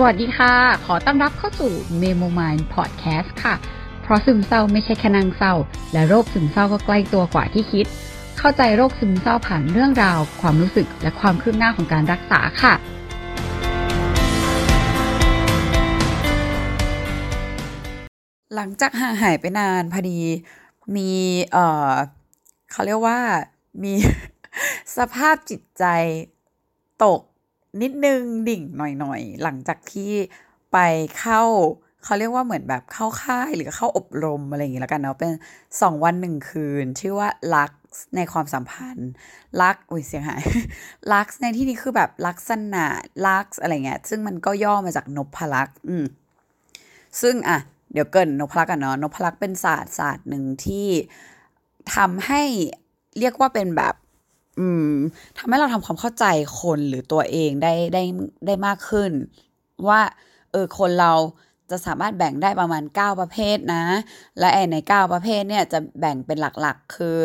[0.00, 0.54] สวัสดีค่ะ
[0.86, 3.54] ขอต้อนรับเข้าสู่ Memo Mind Podcast ค่ะ
[4.02, 5.54] เพราะซึมเศร้าไม่ใช่แค่นางเศร้า
[5.92, 7.86] และโรคซึมเศร้าก็ใกล้ตัวกว่าที่คิด
[8.38, 12.74] เข้าใจโรคซึมเศร้าผ่านเรื่องราว ความรู้สึกและความคืบหน้าของการรักษาค่ะ
[18.54, 20.18] หลังจากห่างหายไปนานพอดี
[20.96, 21.10] มี
[21.52, 21.92] เอ่อ
[22.70, 23.18] เขาเรียกว่า
[23.82, 23.94] มี
[24.96, 25.84] สภาพจิตใจ
[27.04, 27.20] ตก
[27.82, 30.12] นิดนึงดิ่งหน่อยๆ หลังจากที่
[30.72, 30.78] ไป
[31.18, 31.42] เข้า
[32.04, 35.32] เขาเรียกว่าเหมือนแบบเข้าค่ายหรือเข้าอบรมอะไรอย่างงี้แล้วกันเนาะเป็น
[35.82, 37.72] สองวันหนึ่งคืน ชื่อว่าลัก
[38.16, 39.10] ในความสัมพันธ์
[39.62, 40.42] ลักอุ้ยเสียงหาย
[41.12, 42.84] ลักในที่นี้คือแบบลักษณะ
[43.26, 46.04] ลักอะไรเงี้ยซึ่งมันก็ย่อมาจากนพลักษ์อืม
[47.20, 47.58] ซึ่งอะ
[47.92, 50.88] เดี๋ยวเกินนพลักษ์กันเนาะนพลักษ์เป็นศาสตร์ศาสตร์หนึ่งที่
[51.94, 52.42] ทำให้
[53.18, 53.94] เรียกว่าเป็นแบบ
[54.58, 54.92] อืม
[55.38, 56.24] ทำให้เราทำความเข้าใจ
[56.60, 58.02] คนหรือตัวเองได้ได้
[58.46, 59.12] ได้มากขึ้น
[59.88, 60.00] ว่า
[60.52, 61.12] เออคนเรา
[61.70, 63.84] จะสามารถแบ่งได้ประมาณ 9 ประเภทนะ
[64.38, 67.18] และไอใน 9 ประเภทเนี่ยจะแบ่งเป็นหลักๆ คือ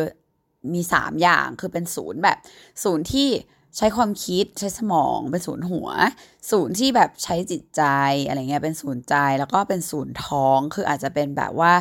[0.74, 2.38] มี 3 อย่างคือเป็นศูนย์แบบ
[2.84, 3.30] ศูนย์ที่
[3.78, 5.90] ใช้ความคิดใช้สมองเป็นศูนย์หัว
[6.52, 7.84] ศูนย์ที่แบบใช้จิตใจ
[8.28, 11.74] อะไรเงี้ยเป็นศูนย์ใจแล้วก็เป็นศูนย์ท้องคืออาจจะเป็นแบบว่า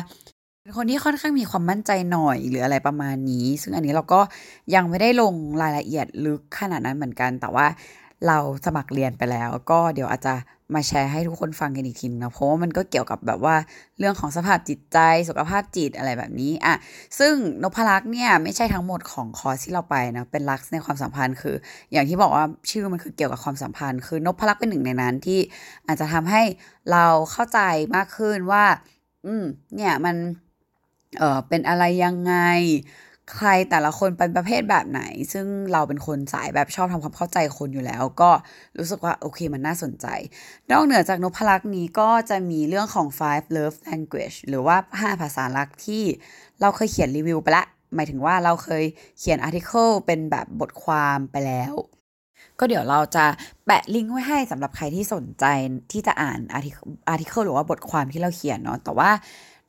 [0.63, 4.21] เป็นคนที่ค่อนข้างมีความมั่นใจหน่อยหรืออะไรประมาณนี้ ซึ่งอันนี้เราก็
[4.75, 7.65] ยังไม่ได้ลงรายละเอียดลึกขนาดนั้นเหมือนกัน แต่ว่า
[8.27, 10.33] เราสมัครเรียนไปแล้ว ก็เดี๋ยวอาจจะ
[10.73, 13.55] มาแชร์ให้ทุกคนฟังกันอีกทีนะเพราะว่ามันก็เกี่ยวกับแบบว่า
[13.99, 14.97] เรื่องของสภาพจิตใจ
[15.29, 16.75] สุขภาพจิตอะไรแบบนี้อะ
[17.19, 21.55] ซึ่งนพลักษ์เนี่ยไม่ใช่ทั้งหมดของคอร์สที่เราไปนะเป็นลักษ์ในความสัมพันธ์คือ
[21.91, 25.39] อย่างที่บอกว่าชื่อมันคือเกี่ยวกับความสัมพันธ์ คือนพลักษ์เป็นหนึ่งในนั้นที่
[25.87, 26.41] อาจจะทำให้
[26.91, 27.59] เราเข้าใจ
[27.95, 28.63] มากขึ้นว่า
[29.25, 29.43] อืม
[29.75, 30.15] เนี่ยมัน
[31.17, 32.35] เออเป็นอะไรยังไง
[33.35, 35.01] ใครแต่ละคนเป็นประเภทแบบไหน
[35.33, 38.31] ซึ่งเราเป็นคนสายแบบชอบทำความเข้าใจคนอยู่แล้ว ก็
[38.77, 40.07] รู้สึกว่าโอเคมันน่าสนใจ
[40.71, 46.03] นอกเหนือจากนพลักษ์นี้ก็จะมีเรื่องของ five love language หรือว่า 5 ภาษารักที่
[46.61, 47.65] เราเคยเขียนรีวิวไปละ
[47.95, 48.83] หมายถึงว่าเราเคย
[49.19, 51.73] เขียนอาร์ติเคิลเป็นแบบบทความไปแล้ว
[52.59, 53.25] ก็เดี๋ยวเราจะ
[53.65, 55.45] แปะลิงก์ไว้ให้สำหรับใครที่สนใจ
[55.91, 56.71] ที่จะอ่านอาร์ติ
[57.09, 59.09] อาร์ติเคิลหรือว่าบทความที่เราเขียนเนาะแต่ว่า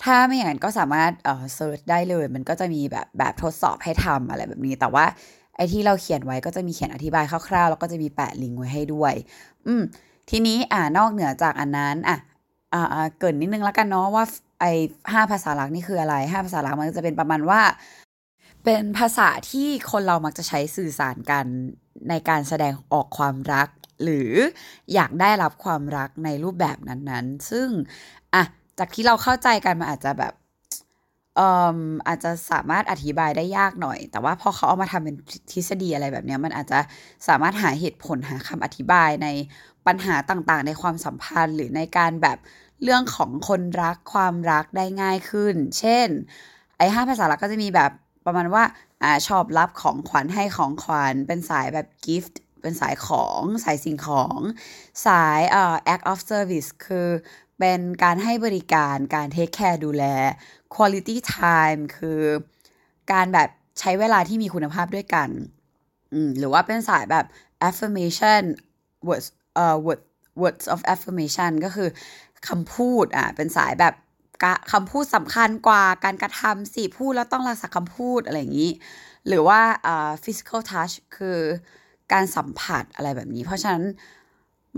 [0.03, 5.05] ถ้าไม่อย่างนั้นก็สามารถเอ่อเซิร์ชได้เลย มันก็จะมีแบบแบบทดสอบให้ทำอะไรแบบนี้ แต่ว่า
[5.57, 9.15] ไอ้ที่เราเขียนไว้ก็จะมีเขียนอธิบายคร่าวๆ แล้วก็จะมีแปะลิงก์ไว้ให้ด้วย
[9.67, 9.83] อืม
[10.31, 12.19] ทีนี้อ่านอกเหนือจากอันนั้น อะ
[12.75, 14.25] อ่าเกินนิดนึงแล้วกันเนาะว่า
[14.61, 14.73] ไอ้
[15.13, 17.61] ห้าภาษาลักนี่คืออะไรห้าภาษาลักมันจะเป็นประมาณว่า
[18.65, 21.45] เป็นภาษาที่คนเรามักจะใช้สื่อสารกัน
[22.09, 23.69] ในการแสดงออกความรัก
[24.03, 24.31] หรือ
[24.95, 27.69] อยากได้รับความรักในรูปแบบนั้นๆ ซึ่ง
[28.35, 28.45] อะ
[28.79, 30.35] จากที่เราเข้าใจกันมันอาจจะแบบ
[31.37, 35.17] เอ่ออาจจะสามารถอธิบายได้ยากหน่อย แต่ว่าพอเขาเอามาทำเป็น
[35.53, 36.79] ทฤษฎีอะไรแบบนี้มันอาจจะ
[37.29, 39.29] สามารถหาเหตุผลหาคำอธิบายใน
[39.87, 42.39] ปัญหาต่างๆ ในความสัมพันธ์ หรือในการแบบ
[42.83, 46.09] เรื่องของคนรักความรักได้ง่ายขึ้น เช่น
[46.79, 47.91] ไอ้ห้าภาษารักก็จะมีแบบ
[48.27, 48.65] ประมาณว่า
[49.03, 54.39] อ่าชอบรับของขวัญให้ของขวัญเป็นสายแบบกิฟต์เป็นสายของสายสิ่งของ
[55.07, 57.09] สายเอ่อ act of service คือ
[57.59, 60.05] เป็นการให้บริการการเทคแคร์ดูแล
[60.75, 62.21] quality time คือ
[63.13, 63.49] การแบบ
[63.79, 65.29] ใช้เวลาที่มีคุณภาพด้วยกัน
[66.39, 67.27] หรือว่าเป็นสายแบบ
[67.69, 68.43] affirmation
[69.09, 70.01] words เอ่อ word
[70.43, 71.89] words of affirmation ก็คือ
[72.49, 73.95] คำพูดอะเป็นสายแบบ
[74.73, 78.73] คำพูดสำคัญกว่าการกระทำสิพูดแล้วต้องรักษาคำพูดอะไรอย่างนี้
[79.29, 81.39] หรือว่าอ่า physical touch คือ
[82.13, 83.85] การสัมผัสอะไรแบบนี้ เพราะฉะนั้น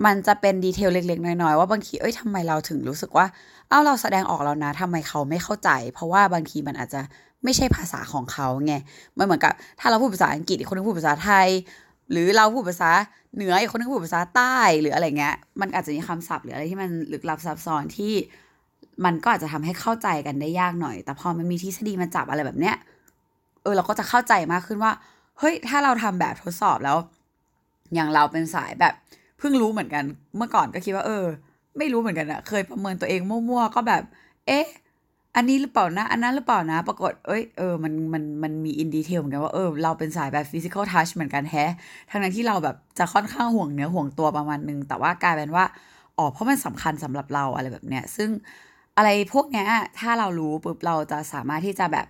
[0.04, 3.26] มันจะเป็นดีเทลเล็ก ๆ น้อย ๆ ว่าบางที เอ้ยทำไมเราถึงรู้สึกว่า
[3.68, 7.00] เอ้าเราแสดงออกแล้วนะทำไมเขาไม่เข้าใจ เพราะว่าบางทีมันอาจจะ
[7.44, 8.74] ไม่ใช่ภาษาของเขาไง
[9.18, 11.48] มันเหมือนกับ ถ้าเราพูดภาษาอังกฤษอีกคนนึงพูดภาษาไทย
[12.12, 12.90] หรือเราพูดภาษา
[13.34, 18.12] เหนืออีกคนนึงพูดภาษาใต้หรืออะไรเงี้ย มันอาจจะมีคำศัพท์หรืออะไรที่มันลึกลับซับซ้อนที่
[19.04, 22.76] มันก็อาจจะทำให้เข้าใจกันได้ยากหน่อย แต่พอมันมีทฤษฎีมาจับอะไรแบบเนี้ย
[23.62, 24.92] เออเราก็จะเข้าใจมากขึ้นว่า
[25.38, 26.98] เฮ้ย ถ้าเราทำแบบทดสอบแล้ว
[27.94, 28.94] อย่างเราเป็นสายแบบ
[29.38, 30.04] เพิ่งรู้เหมือนกัน
[30.36, 31.24] เมื่อก่อนก็คิดว่าเออ
[31.78, 34.02] ไม่รู้เหมือนกันอะเคยประเมินตัวเองมั่วๆก็แบบ
[34.46, 34.66] เอ๊ะ
[35.36, 41.08] อันนี้หรือเปล่านะ อันนั้นหรือเปล่านะ ปรากฏ เอ้ย เออ มัน มัน มันมี in detail เหมือนกันว่า เออ เราเป็นสายแบบ physical touch
[41.14, 41.72] เหมือนกันแฮะ
[42.10, 45.64] ทั้งนั้นที่เราแบบจะค่อนข้างห่วงเนื้อห่วงตัวประมาณนึง แต่ว่ากลายเป็นว่า
[46.16, 48.30] อ๋อ เพราะมันสำคัญสำหรับเราอะไรแบบเนี้ย ซึ่ง
[48.96, 49.68] อะไรพวกเนี้ย
[49.98, 52.06] ถ้าเรารู้ปุ๊บ เราจะสามารถที่จะแบบ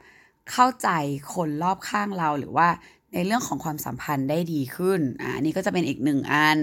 [0.53, 0.89] เข้าใจ
[1.35, 2.69] คนรอบข้างเราหรือว่า
[3.13, 6.59] ในเรื่องของความสัมพันธ์ได้ดีขึ้น อ่านี่ก็จะเป็นอีกหนึ่งอัน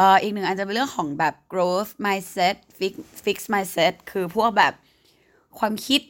[0.00, 2.92] อ่ออีกหนึ่งอันจะเป็นเรื่องของแบบ growth mindset fix
[3.24, 4.72] fix mindset คือพวกแบบ
[5.58, 6.00] ความคิด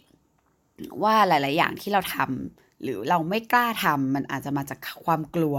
[1.02, 5.56] ว่าหลาย ๆ อย่างที่เราทำหรือเราไม่กล้าทำมันอาจจะมาจากความกลัว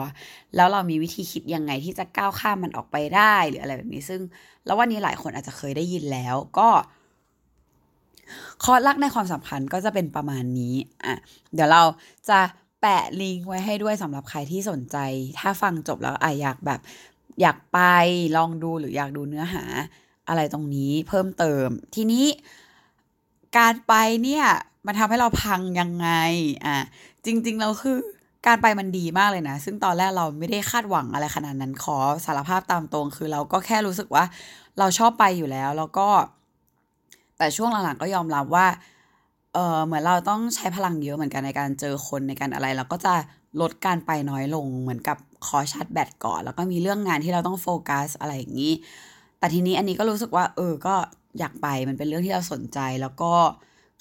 [0.55, 4.21] แล้วเรามีวิธีคิดยังไงที่จะก้าวข้ามมันออกไปได้หรืออะไรแบบนี้ ซึ่ง
[4.65, 6.69] แล้ววันนี้หลายคนอาจจะเคยได้ยินแล้วก็
[8.63, 10.75] คอร์สรักในความสัมพันธ์ก็จะเป็นประมาณนี้
[11.05, 11.15] อะ
[11.53, 11.83] เดี๋ยวเรา
[12.29, 12.39] จะ
[12.81, 14.97] แปะลิงก์ไว้ให้ด้วยสำหรับใครที่สนใจ
[15.39, 16.79] ถ้าฟังจบแล้วอะอยากแบบ
[17.41, 17.79] อยากไป
[18.37, 19.63] ลองดูหรืออยากดูเนื้อหา
[20.27, 22.25] อะไรตรงนี้เพิ่มเติม ทีนี้
[23.57, 23.93] การไป
[24.23, 24.45] เนี่ย
[24.85, 26.09] มันทำให้เราพังยังไง
[26.65, 26.77] อะ
[27.25, 27.97] จริง ๆ เราคือ
[28.47, 34.25] การไปมันดีมากเลยนะ ซึ่งตอนแรกเราไม่ได้คาดหวังอะไรขนาดนั้นขอสารภาพตามตรง คือเราก็แค่รู้สึกว่า
[34.79, 36.07] เราชอบไปอยู่แล้ว แล้วก็
[37.37, 38.67] แต่ช่วงหลังๆก็ยอมรับว่า
[39.53, 43.13] เออเหมือนเราต้องใช้พลังเยอะเหมือนกันในการเจอคนในการอะไร เราก็จะ
[43.61, 48.73] ลดการไปน้อยลงเหมือนกับขอชาร์จแบตก่อน แล้วก็มีเรื่องงานที่เราต้องโฟกัสอะไรอย่างนี้
[49.39, 50.95] แต่ทีนี้อันนี้ก็รู้สึกว่า เออก็
[51.39, 53.33] อยากไปมันเป็นเรื่องที่เราสนใจแล้วก็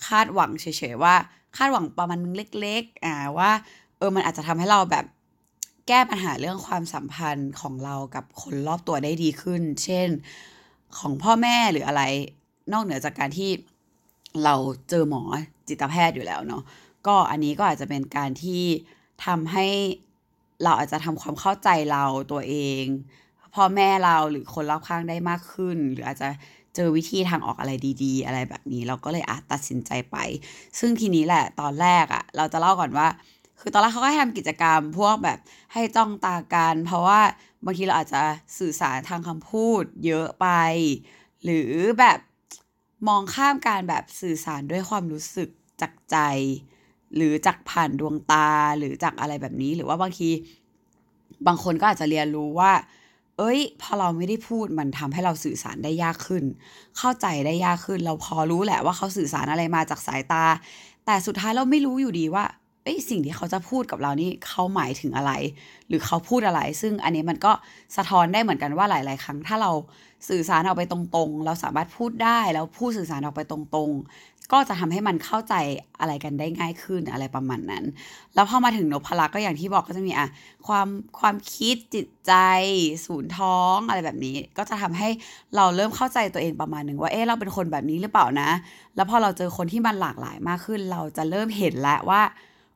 [0.06, 1.14] คาดหวังเฉยๆว่า
[1.56, 3.50] คาดหวังประมาณนึงเล็ก ๆ อ่าว่า
[3.98, 5.04] เออมันอาจจะทำให้เราแบบ
[5.88, 10.08] แก้ปัญหาเรื่องความสัมพันธ์ของเรากับคนรอบตัวได้ดีขึ้น เช่น
[10.98, 12.02] ของพ่อแม่หรืออะไร
[12.72, 13.50] นอกเหนือจากการที่
[14.44, 14.54] เรา
[14.90, 15.22] เจอหมอ
[15.68, 16.62] จิตแพทย์อยู่แล้วเนาะ
[17.06, 18.64] ก็อันนี้ก็อาจจะเป็นการที่
[19.26, 19.66] ทำให้
[20.62, 22.84] เราอาจจะทำความเข้าใจเราตัวเอง
[23.54, 26.28] พ่อแม่เราหรือคนรอบข้างได้มากขึ้น หรืออาจจะ
[26.74, 27.72] เจอวิธีทางออกอะไร
[28.04, 30.16] ดีๆ อะไรแบบนี้ เราก็เลยอาจตัดสินใจไป
[30.78, 33.08] ซึ่งทีนี้แหละตอนแรกอะ่ะ เราจะเล่าก่อนว่า
[33.60, 35.38] คือตอนแรกเขาก็ให้ทำกิจกรรมพวกแบบ
[35.72, 37.20] ให้จ้องตากันเพราะว่า
[37.64, 38.22] บางทีเราอาจจะ
[38.58, 40.46] สื่อสารทางคำพูดเยอะไป
[41.44, 42.18] หรือแบบ
[43.08, 45.48] มองข้ามการแบบสื่อสารด้วยความรู้สึก
[45.80, 46.16] จากใจ
[47.16, 48.48] หรือจากผ่านดวงตา
[48.78, 50.28] หรือจากอะไรแบบนี้หรือว่าบางที
[51.46, 52.72] บางคนก็อาจจะเรียนรู้ว่า
[53.38, 56.44] เอ้ย พอเราไม่ได้พูดมันทำให้เราสื่อสารได้ยากขึ้น
[56.98, 60.44] เข้าใจได้ยากขึ้น เราพอรู้แหละว่าเขาสื่อสารอะไรมาจากสายตา
[61.06, 62.44] แต่สุดท้ายเราไม่รู้อยู่ดีว่า
[62.84, 65.32] เอ้สิ่งที่เขาจะพูดกับเรานี่เขาหมายถึงอะไร
[65.88, 67.52] หรือเขาพูดอะไร ซึ่งอันนี้มันก็
[67.96, 69.70] สะท้อนได้เหมือนกันว่าหลาย ๆ ครั้ง ถ้าเรา
[70.28, 75.54] สื่อสารออกไปตรง ๆ เราสามารถพูดได้แล้วพูดสื่อสารออกไปตรง ๆ ก็จะทำให้มันเข้าใจ
[76.00, 77.84] อะไรกันได้ง่ายขึ้นอะไรประมาณนั้น
[78.34, 80.26] แล้วพอมาถึงนพลักก็อย่างที่บอกก็จะมีอะ
[80.66, 80.88] ความ
[81.20, 82.32] ความคิดจิตใจ
[83.06, 85.08] ศูนย์ท้องอะไรแบบนี้ ก็จะทำให้
[85.56, 88.50] เราเริ่มเข้าใจตัวเองประมาณหนึ่งว่าเอ๊ะเราเป็นคนแบบนี้หรือเปล่านะ
[88.96, 92.22] แล้วพอเราเจอคนที่มันหลากหลายมากขึ้น เราจะเริ่มเห็นแล้วว่า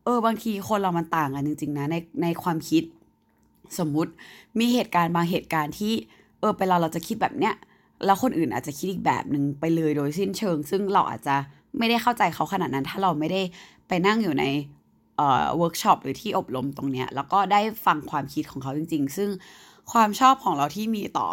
[0.04, 2.82] เออบางทีคนเรามันต่างกันจริง ๆ นะในในความคิด
[3.78, 4.12] สมมุติ
[4.58, 5.92] มีเหตุการณ์บางเหตุการณ์ที่
[6.40, 7.54] เออเป็นเราเราจะคิดแบบเนี้ย
[8.04, 11.36] แล้วคนอื่นอาจจะคิดอีกแบบหนึ่งไปเลยโดยสิ้นเชิง ซึ่งเราอาจจะ
[11.78, 13.42] ไม่ได้เข้าใจเขาขนาดนั้น ถ้าเราไม่ได้
[13.88, 14.44] ไปนั่งอยู่ใน
[15.16, 19.28] เอ่อเวิร์กช็อปหรือที่อบรมตรงเนี้ยแล้วก็ได้ฟังความคิดของเขาจริง ๆ ซึ่ง
[19.92, 21.28] ความชอบของเราที่มีต่อ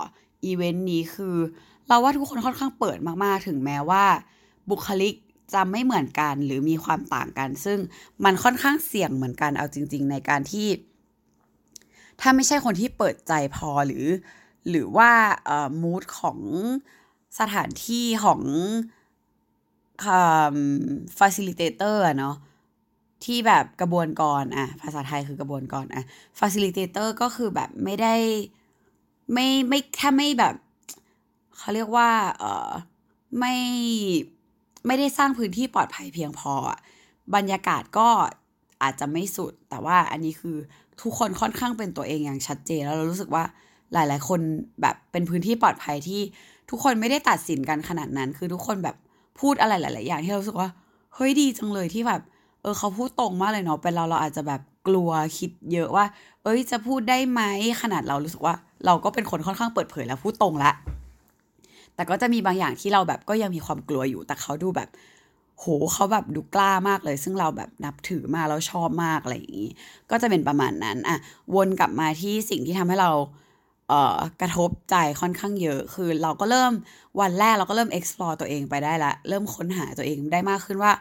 [0.46, 1.36] อีเวนต์นี้คือ
[1.88, 4.04] เราว่าทุกคนค่อนข้างเปิดมากๆ ถึงแม้ว่า
[4.70, 5.14] บุคลิก
[5.54, 7.80] จะไม่เหมือนกันหรือมีความต่างกัน ซึ่ง
[8.26, 10.68] มันค่อนข้างเสี่ยงเหมือนกันเอาจริง ๆ ในการที่
[12.22, 14.06] ถ้าไม่ใช่คนที่เปิดใจพอหรือ
[14.70, 15.12] หรือว่า
[15.46, 16.40] เอ่อ mood ของ
[17.40, 18.42] สถานที่ของ
[21.18, 22.36] facilitator เนาะ
[23.26, 26.04] ที่แบบกระบวนกรอะภาษาไทยคือกระบวนกรอะ
[26.40, 28.16] facilitator ก็คือแบบไม่ได้
[29.34, 30.56] ไม่ไม่แค่ไม่แบบ
[31.58, 32.10] เขาเรียกว่า
[32.40, 32.72] เออ
[33.40, 33.56] ไม่
[34.88, 36.54] ไม่ได้สร้างพื้นที่ปลอดภัยเพียงพอ
[37.36, 38.08] บรรยากาศก็
[38.84, 40.58] อาจจะไม่สุด แต่ว่าอันนี้คือ
[41.02, 43.44] ทุกคนค่อนข้างเป็นตัวเองอย่างชัดเจน แล้วเรารู้สึกว่า
[43.94, 44.40] หลาย ๆ คน
[44.82, 46.22] แบบเป็นพื้นที่ปลอดภัยที่
[46.70, 48.96] ทุกคนไม่ได้ตัดสินกันขนาดนั้น คือทุกคนแบบ
[49.40, 50.70] พูดอะไรหลาย ๆ อย่างที่เราสึกว่า
[51.16, 52.22] เฮ้ยดีจังเลยที่แบบ
[52.62, 56.06] เออเขาพูดตรงมากเลยเนาะเป็นเราเราอาจจะแบบกลัวคิดเยอะว่า
[56.44, 57.42] เอ้ยจะพูดได้ไหม
[57.82, 60.72] ขนาดเรารู้สึกว่า เราก็เป็นคนค่อนข้างเปิดเผยแล้วพูดตรงละ
[62.02, 64.90] แต่ก็จะมีบางอย่างที่เราแบบก็ยังมีความกลัวอยู่ แต่เขาดูแบบ
[65.60, 69.70] โหเขาแบบดูกล้ามากเลย ซึ่งเราแบบนับถือมาแล้วชอบมากอะไรอย่างนี้
[70.12, 71.18] ก็จะเป็นประมาณนั้นอะ
[71.56, 73.12] วนกลับมาที่สิ่งที่ทำให้เรา
[73.90, 76.72] เอ่อกระทบใจค่อนข้างเยอะ คือเราก็เริ่ม
[77.22, 80.92] วันแรกเราก็เริ่ม explore ตัวเองไปได้ละ เริ่มค้นหาตัวเองได้มากขึ้นว่า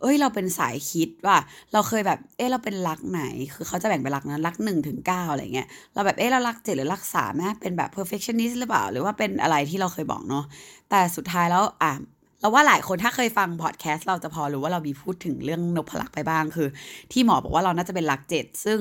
[0.00, 1.38] เอ้ยเราเป็นสายคิดว่า
[1.72, 3.22] เราเคยแบบ เอ้เราเป็นรักไหน
[3.54, 10.44] คือเขาจะแบ่งเป็นรักนั้นรักหนึ่งถึงเก้าอะไรเงี้ย เราแบบ เอ้เรารักเจ็ดหรือรักสามนะเป็นแบบ perfectionist หรือเปล่า หรือว่าเป็นอะไรที่เราเคยบอกเนาะ
[10.90, 11.92] แต่สุดท้ายแล้วอะ
[12.40, 16.68] เราว่าหลายคนถ้าเคยฟังพอดแคสต์เราจะพอรู้ว่าเรามีพูดถึงเรื่องนพลักไปบ้างคือ
[17.12, 18.80] ที่หมอบอกว่าเราน่าจะเป็นรักเจ็ดซึ่ง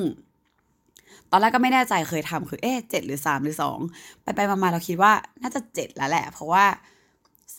[1.31, 3.79] ตอนแรกก็ไม่แน่ใจเคยทำคือเอ๊ะเจ็ดหรือสามหรือสอง
[4.23, 5.11] ไปไปมาเราคิดว่า
[5.41, 6.65] น่าจะเจ็ดแล้วแหละ เพราะว่า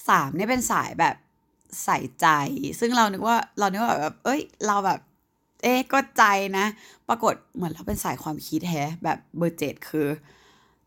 [0.08, 1.14] สามเนี่ยเป็นสายแบบ
[1.84, 2.26] ใส่ใจ
[2.80, 5.00] ซึ่งเรานึกว่าเรานึกว่าแบบเอ้ย เราแบบ
[5.62, 6.24] เอ๊ก็ใจ
[6.58, 6.66] นะ
[7.08, 10.08] ปรากฏเหมือนเราเป็นสายความคิดแฮะแบบเบอร์เจ็ดคือ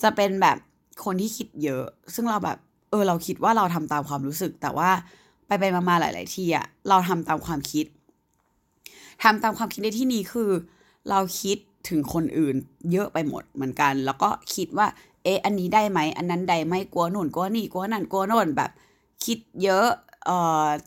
[0.02, 0.58] จะเป็นแบบ
[1.04, 1.86] คนที่คิดเยอะ
[2.16, 2.58] ซึ่งเราแบบ
[2.90, 4.90] เออเราคิดว่าเราทำตามความรู้สึก แต่ว่า
[5.48, 7.86] ไปไปมาๆหลาย ๆ ที่อะเราทำตามความคิด
[9.24, 10.50] ทำตามความคิดในที่นี้คือ
[11.10, 11.58] เราคิด
[11.90, 12.56] ถึงคนอื่น
[12.92, 14.88] เยอะไปหมดเหมือนกัน แล้วก็คิดว่า
[15.24, 18.72] เอ๊ะอันนี้ได้ไหม อันนั้นได้ไหมกลัวนู่นกลัวนี่กลัวนั่นกลัวโน่นแบบ
[19.26, 19.88] คิดเยอะ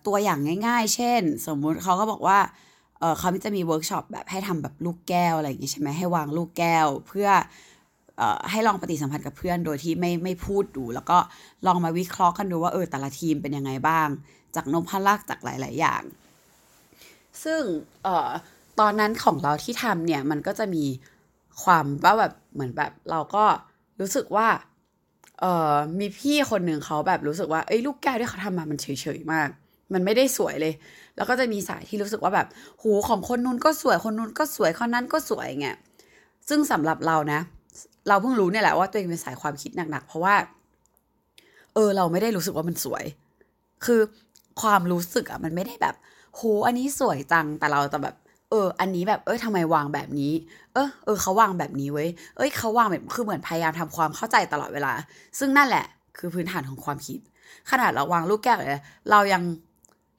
[0.06, 2.38] ตัวอย่างง่าย ๆ เช่น สมมุติเขาก็บอกว่า
[3.18, 7.28] เขาจะมีเวิร์กช็อปแบบให้ทำแบบลูกแก้วอะไรอย่างงี้ใช่ไหมให้วางลูกแก้ว เพื่อ
[8.50, 11.18] ให้ลองปฏิสัมพันธ์กับเพื่อนโดยที่ไม่ไม่พูดดู แล้วก็
[11.66, 14.08] ลองมาวิเคราะห์กันดูว่าเออแต่ละทีมเป็นยังไงบ้าง
[14.54, 16.02] จากนพลักษ์จากหลาย ๆ อย่าง
[17.44, 17.62] ซึ่ง
[18.06, 18.28] ออ
[18.80, 20.84] ตอนนั้นของเราที่ทำเนี่ยมันก็จะมี
[21.62, 23.44] ความว่าแบบเหมือนแบบเราก็
[24.00, 24.48] รู้สึกว่า
[25.40, 28.86] เอ่อมีพี่คนหนึ่งเขาแบบรู้สึกว่าเอ้ยลูกแก้วที่เขาทำมามันเฉ
[29.18, 29.48] ยๆมาก
[29.92, 30.74] มันไม่ได้สวยเลย
[31.16, 32.46] แล้วก็จะมีสายที่รู้สึกว่าแบบ
[32.82, 35.76] หูของคนนู้นก็สวยคนนู้นก็สวยคนนั้นก็สวยเงี้ย
[36.48, 37.40] ซึ่งสำหรับเรานะ
[38.08, 40.34] เราเพิ่งรู้เนี่ยแหละว่าตัวเองเป็นสายความคิดหนักๆ เพราะว่า
[41.74, 43.04] เออ เราไม่ได้รู้สึกว่ามันสวย
[43.84, 44.00] คือ
[44.60, 45.94] ความรู้สึกอะมันไม่ได้แบบ
[46.34, 48.14] โหอันนี้สวยจังแต่เราจะแบบ
[48.50, 50.32] เออ อันนี้แบบเอ้ยทำไมวางแบบนี้
[50.74, 54.92] เออเออเขาวางแบบนี้เว้ยเอ้ยเขาวางแบบคือเหมือนพยายามทำความเข้าใจตลอดเวลา
[55.38, 55.84] ซึ่งนั่นแหละ
[56.18, 57.18] คือพื้นฐานของความคิด
[57.70, 59.42] ขนาดเราวางลูกแก้วเลยเรายัง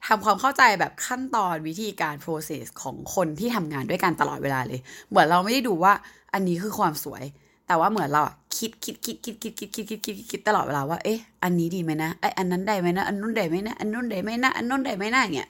[0.06, 5.92] ทำความเข้าใจแบบขั้นตอนวิธีการ process ของคนที่ทำงานด้วยกันตลอดเวลาเลย เหมือนเราไม่ได้ดูว่า
[6.32, 7.24] อันนี้คือความสวย
[7.66, 15.48] แต่ว่าเหมือนเราอะคิดคิดคิดคิดคิดคิดคิดคิดคิดคิดตลอดเวลาว่า เอ๊ะ อันนี้ดีไหมนะไออันนั้นได้ไหมนะ อันนู้นได้ไหมนะ อันนู้นได้ไหมนะ อันนู้นได้ไหมนะอย่างเนี่ย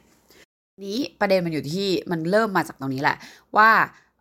[0.84, 3.16] นี้ประเด็นมันอยู่ที่มันเริ่มมาจากตรงนี้แหละ
[3.56, 3.70] ว่า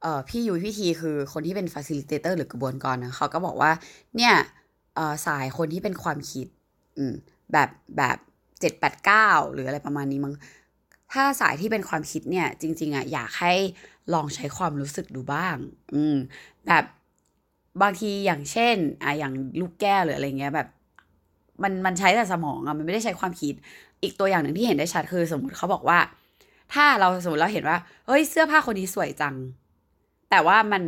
[0.02, 3.72] เออพี่ยุ้ยพี่ทีคือคนที่เป็น facilitator หรือกระบวนการนะเขาก็บอกว่า
[4.18, 4.34] เนี่ย
[4.96, 6.48] เออสายคนที่เป็นความคิด
[6.98, 7.14] อืม
[7.52, 8.18] แบบแบบ
[8.60, 10.34] เจ็ดแปดเก้าหรืออะไรประมาณนี้มั้ง
[11.12, 13.54] ถ้าสายที่เป็นความคิดเนี่ย จริง ๆอะอยากให้
[14.14, 15.56] ลองใช้ความรู้สึกดูบ้าง
[15.94, 16.16] อืม
[16.68, 16.84] แบบ
[17.82, 20.68] บางทีอย่างเช่นอะอย่างลูกแก้วหรืออะไรเงี้ยแบบ
[21.64, 23.54] มันมันใช้แต่สมองอะมันไม่ได้ใช้ความคิด
[24.04, 26.00] อีกตัวอย่างหนึ่งที่เห็นได้ชัดคือ สมมติเขาบอกว่า
[26.74, 29.36] ถ้าเราสมมติเราเห็นว่าเฮ้ยเสื้อผ้าคนนี้สวยจัง
[30.30, 30.84] แต่ว่ามัน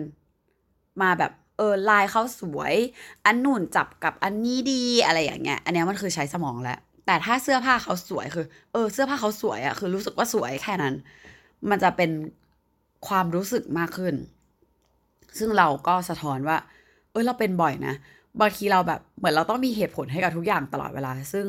[1.02, 2.74] มาแบบเออลายเขาสวย
[3.26, 10.94] อันนู่นจับกับอันนี้ดีอะไรอย่างเงี้ย อันนี้มันคือใช้สมองแล้วแต่ถ้าเสื้อผ้าเขาสวยคือ เออ เสื้อผ้าเขาสวยอะคือรู้สึกว่าสวยแค่นั้น
[11.70, 12.12] มันจะเป็น
[13.08, 14.16] ความรู้สึกมากขึ้น
[15.38, 16.58] ซึ่งเราก็สะท้อนว่า
[17.12, 17.94] เออเราเป็นบ่อยนะ
[18.42, 21.46] บางทีเราแบบเหมือนเราต้องมีเหตุผลให้กับทุกอย่างตลอดเวลา ซึ่ง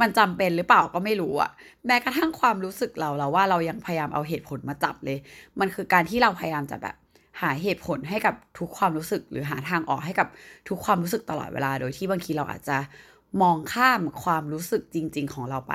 [0.00, 1.50] มันจำเป็นหรือเปล่าก็ไม่รู้อะ
[1.86, 5.18] แม้กระทั่งความรู้สึกเราเราว่าเรายังพยายามเอาเหตุผลมาจับเลย
[5.60, 6.96] มันคือการที่เราพยายามจะแบบ
[7.40, 10.28] หาเหตุผลให้กับทุกความรู้สึก หรือหาทางออกให้กับ
[10.68, 12.78] ทุกความรู้สึกตลอดเวลา โดยที่บางทีเราอาจจะ
[13.42, 15.74] มองข้ามความรู้สึกจริง ๆ ของเราไป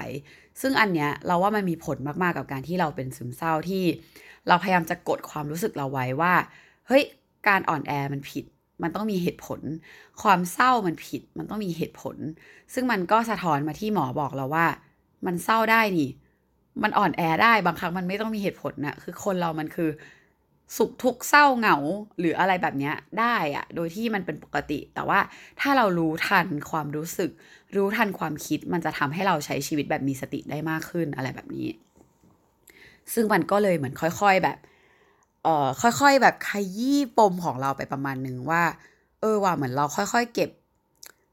[0.62, 3.84] ซึ่งอันเนี้ยเราว่ามันมีผลมากๆกับการที่เราเป็นซึมเศร้าที่
[4.48, 6.34] เราพยายามจะกดความรู้สึกเราไว้ว่า
[6.88, 7.04] เฮ้ย
[7.48, 8.46] การอ่อนแอมันผิด
[8.84, 9.62] มันต้องมีเหตุผล
[10.22, 12.18] ความเศร้ามันผิด มันต้องมีเหตุผล
[12.74, 14.68] ซึ่งมันก็สะท้อนมาที่หมอบอกเราว่า
[15.26, 16.10] มันเศร้าได้นี่
[16.84, 19.90] มันอ่อนแอได้บางครั้งมันไม่ต้องมีเหตุผลนะคือคนเรามันคือ
[20.78, 21.78] สุขทุกข์เศร้าเหงา
[22.20, 25.20] หรืออะไรแบบนี้ได้อะโดยที่มันเป็นปกติ แต่ว่า
[25.60, 27.32] ถ้าเรารู้ทันความรู้สึก
[27.76, 31.68] รู้ทันความคิดมันจะทำให้เราใช้ชีวิตแบบมีสติได้มากขึ้นอะไรแบบนี้
[33.14, 34.58] ซึ่งมันก็เลยเหมือนค่อย ๆแบบ
[35.44, 38.64] เอ่อค่อยๆแบบขยี้ปมของเราไปประมาณหนึ่งว่า
[39.22, 40.50] เออว่าเหมือนเราค่อยๆ เก็บ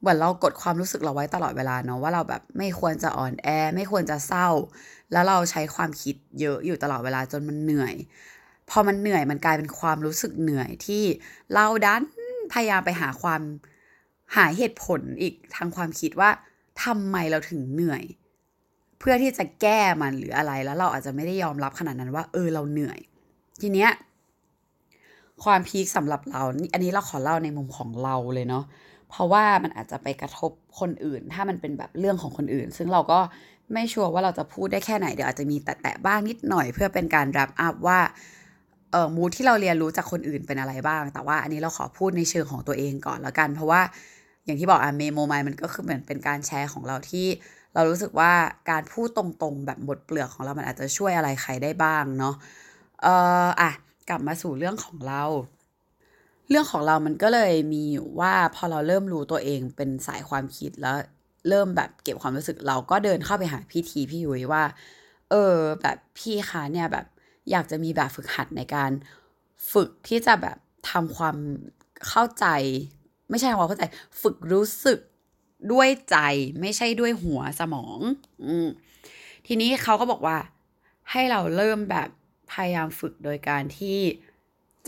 [0.01, 4.49] เหมือนเรากดความรู้สึกเราไว้ตลอดเวลาเนาะว่าเราแบบไม่ควรจะอ่อนแอ ไม่ควรจะเศร้า
[5.13, 7.95] แล้วเราใช้ความคิดเยอะอยู่ตลอดเวลาจนมันเหนื่อย
[8.71, 11.05] พอมันเหนื่อยมันกลายเป็นความรู้สึกเหนื่อยที่
[11.55, 12.03] เราดัน
[12.53, 13.41] พยายามไปหาความ
[14.37, 16.31] หาเหตุผลอีกทางความคิดว่า
[16.85, 18.03] ทำไมเราถึงเหนื่อย
[18.99, 23.01] เพื่อที่จะแก้มันหรืออะไรแล้วเราอาจจะไม่ได้ยอมรับขนาดนั้นว่า เออเราเหนื่อย
[23.63, 23.91] ทีเนี้ย
[25.45, 28.65] ความพีคสำหรับเรา อันนี้เราขอเล่าในมุมของเราเลยเนาะ
[29.11, 30.51] เพราะว่ามันอาจจะไปกระทบ
[30.81, 33.21] คนอื่น ถ้ามันเป็นแบบเรื่องของคนอื่น ซึ่งเราก็
[33.73, 37.99] ไม่ชัวร์ว่าเราจะพูดได้แค่ไหน เดี๋ยวอาจจะมีแตะๆบ้างนิดหน่อย เพื่อเป็นการรับอัพว่า
[38.93, 43.81] เออมูที่เราเรียนรู้จากคนอื่นเป็นอะไรบ้าง แต่ว่าอันนี้เราขอพูดในเชิงของตัวเองก่อนแล้วกัน เพราะว่า
[44.45, 47.27] อย่างที่บอกอะเมโมไมมันก็คือเหมือนเป็นการแชร์ของเราที่
[47.75, 48.33] เรารู้สึกว่า
[48.71, 52.35] การพูดตรงๆ แบบหมดเปลือกของเรา มันอาจจะช่วยอะไรใครได้บ้างเนาะ
[53.03, 53.15] เอ่
[53.45, 53.71] ออะ
[54.09, 55.25] กลับมาสู่เรื่องของเรา
[56.49, 57.85] เรื่องของเรามันก็เลยมี
[58.21, 60.97] ว่าพอเราเริ่มรู้ตัวเองเป็นสายความคิดแล้ว
[61.49, 64.65] เริ่มแบบเก็บความรู้สึกเราก็เดินเข้าไปหาพี่ทีพี่ยุ้ยว่า
[65.31, 67.07] เออแบบพี่คะเนี่ยแบบ
[67.51, 68.91] อยากจะมีแบบฝึกหัดในการ
[69.73, 70.57] ฝึกที่จะแบบ
[70.91, 71.37] ทำความ
[72.09, 72.47] เข้าใจ
[73.31, 73.85] ไม่ใช่ความเข้าใจ
[74.23, 74.99] ฝึกรู้สึก
[75.73, 76.17] ด้วยใจ
[76.61, 77.99] ไม่ใช่ด้วยหัวสมอง
[78.45, 78.69] อืม
[79.47, 80.37] ทีนี้เขาก็บอกว่า
[81.11, 82.09] ให้เราเริ่มแบบ
[82.53, 83.99] พยายามฝึกโดยการที่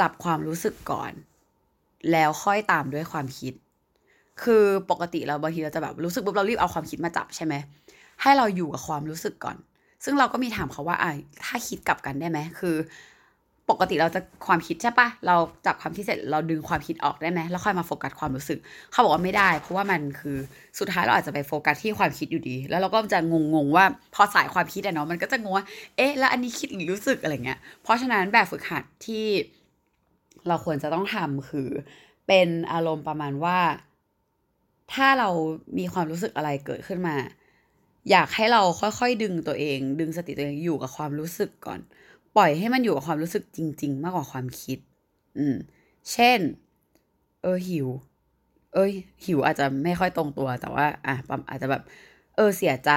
[0.01, 1.13] จับความรู้สึกก่อน
[2.13, 3.55] แล้วค่อยตามด้วยความคิด
[4.43, 7.55] คือปกติเราบางทีเราจะแบบรู้สึกปุ๊บเรารีบเอาความคิดมาจับใช่ไหม
[8.23, 9.57] ให้เราอยู่กับความรู้สึกก่อน
[10.05, 11.13] ซึ่งเราก็มีถามเขาว่าอะ
[11.45, 12.77] ถ้าคิดกลับกันได้ไหมคือ
[13.73, 15.37] ปกติเราจะความคิดใช่ปะเรา
[15.67, 18.59] จับความคิดเสร็จเราดึงความคิดออกได้ไหมแล้วค่อยมาโฟกัสความรู้สึก
[18.91, 20.37] เขาบอกว่าไม่ได้ เพราะว่ามันคือ
[20.79, 23.19] สุดท้ายเราอาจจะไปโฟกัสที่ความคิดอยู่ดี แล้วเราก็จะ
[23.55, 25.65] งงๆว่าพอสายความคิดอะเนาะมันก็จะงงว่า
[25.97, 29.25] เอ๊ะแล้วอันนี้คิดหรือรู้สึกอะไรเงี้ย เพราะฉะนั้นแบบฝึกหัดที่
[30.49, 31.69] เราควรจะต้องทำคือ
[32.27, 33.59] เป็นอารมณ์ประมาณว่า
[34.93, 35.29] ถ้าเรา
[35.79, 37.17] มีความรู้สึกอะไรเกิดขึ้นมา
[38.11, 41.81] อยากให้เราค่อยๆ ดึงตัวเอง ดึงสติตัวเองอยู่กับความรู้สึกก่อน
[42.37, 44.79] ปล่อยให้มันอยู่กับความรู้สึกจริง ๆ มากกว่าความคิด
[45.39, 45.57] อืม
[46.13, 46.41] เช่น
[47.43, 47.89] เออหิว
[48.75, 48.93] เอ้ย
[49.25, 51.15] หิวอาจจะไม่ค่อยตรงตัว แต่ว่า อะ
[51.51, 51.83] อาจจะแบบ
[52.37, 52.91] เออเสียใจ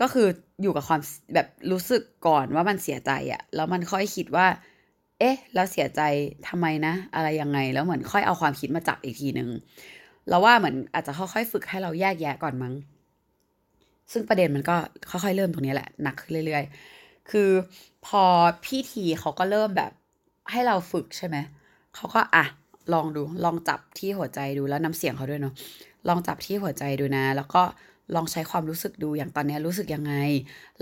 [0.00, 0.26] ก็คือ
[0.62, 1.00] อยู่กับความ
[1.34, 4.46] แบบรู้สึกก่อนว่ามันเสียใจอะแล้วมันค่อยคิดว่า
[5.18, 6.00] เอ๊ะ แล้วเสียใจ
[6.48, 9.48] ทำไมนะ อะไรยังไง แล้วเหมือนค่อยเอาความคิดมาจับอีกทีหนึ่ง
[10.28, 12.74] เราว่าเหมือนอาจจะค่อยๆฝึกให้เราแยกแยะก่อนมั้ง
[14.12, 14.76] ซึ่งประเด็นมันก็
[15.10, 17.50] ค่อยๆเริ่มตรงนี้แหละหนักขึ้นเรื่อย ๆ คือ
[18.06, 18.22] พอ
[18.64, 19.92] พี่ทีเขาก็เริ่มแบบ
[20.50, 21.36] ให้เราฝึกใช่ไหม
[21.94, 22.44] เขาก็อะ
[22.92, 25.54] ลองดูลองจับที่หัวใจดูแล้วน้ำเสียงเขาด้วยเนาะ
[26.08, 27.62] ลองจับที่หัวใจดูนะ แล้วก็
[28.14, 30.12] ลองใช้ความรู้สึกดูอย่างตอนนี้รู้สึกยังไง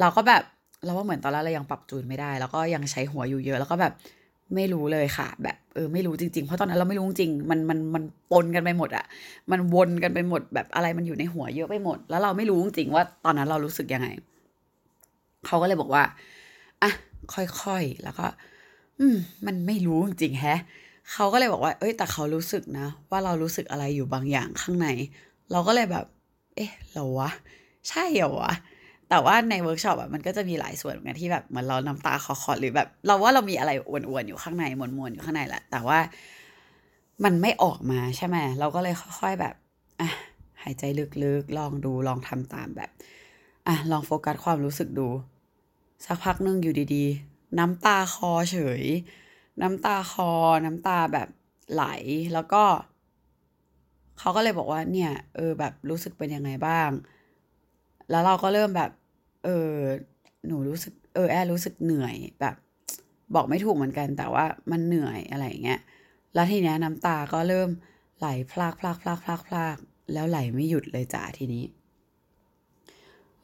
[0.01, 0.43] เราก็แบบ
[0.85, 3.93] เราว่าเหมือนตอนแรกเรายังปรับจูนไม่ได้ แล้วก็ยังใช้หัวอยู่เยอะ แล้วก็แบบ
[4.55, 9.05] ไม่รู้เลยค่ะ แบบเออไม่รู้จริงๆ เพราะตอนนั้นเราไม่รู้จริงมันมันมันปนกันไปหมดอะ
[9.51, 14.09] มันวนกันไปหมดแบบอะไรมันอยู่ในหัวเยอะไปหมด แล้วเราไม่รู้จริงว่าตอนนั้นเรารู้สึกยังไง
[15.47, 16.03] เขาก็เลยบอกว่า
[16.83, 16.91] อะ
[17.35, 18.27] ค่อยๆ แล้วก็
[18.99, 19.17] อืม
[19.47, 20.61] มันไม่รู้จริงๆแฮะ
[21.13, 24.89] เขาก็เลยบอกว่า เอ้ย แต่เขารู้สึกนะ ว่าเรารู้สึกอะไรอยู่บางอย่างข้างใน
[25.53, 26.05] เราก็เลยแบบ
[26.57, 27.31] เอ๊ะหรอวะ
[27.89, 28.53] ใช่เหรอวะ
[29.09, 35.99] แต่ว่าในเวิร์กช็อปอะมันก็จะมีหลายส่วนเหมือนกันที่แบบเหมือนเราน้ำตาคลอๆหรือแบบ เราว่าเรามีอะไรมวนๆอยู่ข้างในมวนๆอยู่ข้างในแหละ แต่ว่า
[37.25, 39.55] มันไม่ออกมาใช่ไหมเราก็เลยค่อย ๆแบบ
[40.01, 40.09] อะ
[40.63, 40.85] หายใจ
[41.25, 42.91] ลึกๆ ลองดูลองทำตามแบบ
[43.69, 45.09] อะลองโฟกัสความรู้สึกดู
[46.05, 48.83] สักพักนึงอยู่ดีๆ น้ำตาคอเฉย
[49.63, 50.31] น้ำตาคอ
[50.65, 51.29] น้ำตาแบบ
[51.73, 51.85] ไหล
[52.35, 52.63] แล้วก็
[54.19, 56.91] เขาก็เลยบอกว่าเนี่ย เออแบบรู้สึกเป็นยังไงบ้าง
[58.11, 58.91] แล้วเราก็เริ่มแบบ
[59.45, 59.75] เออ
[60.47, 62.57] หนูรู้สึก เออแอรู้สึกเหนื่อยแบบ
[63.35, 65.81] บอกไม่ถูกเหมือนกัน แต่ว่ามันเหนื่อยอะไรอย่างเงี้ย
[66.35, 67.69] แล้วทีเนี้ยน้ำตาก็เริ่ม
[68.19, 69.77] ไหลพลากพลากพลากพลากพลาก
[70.13, 71.65] แล้วไหลไม่หยุดเลยจ้าทีนี้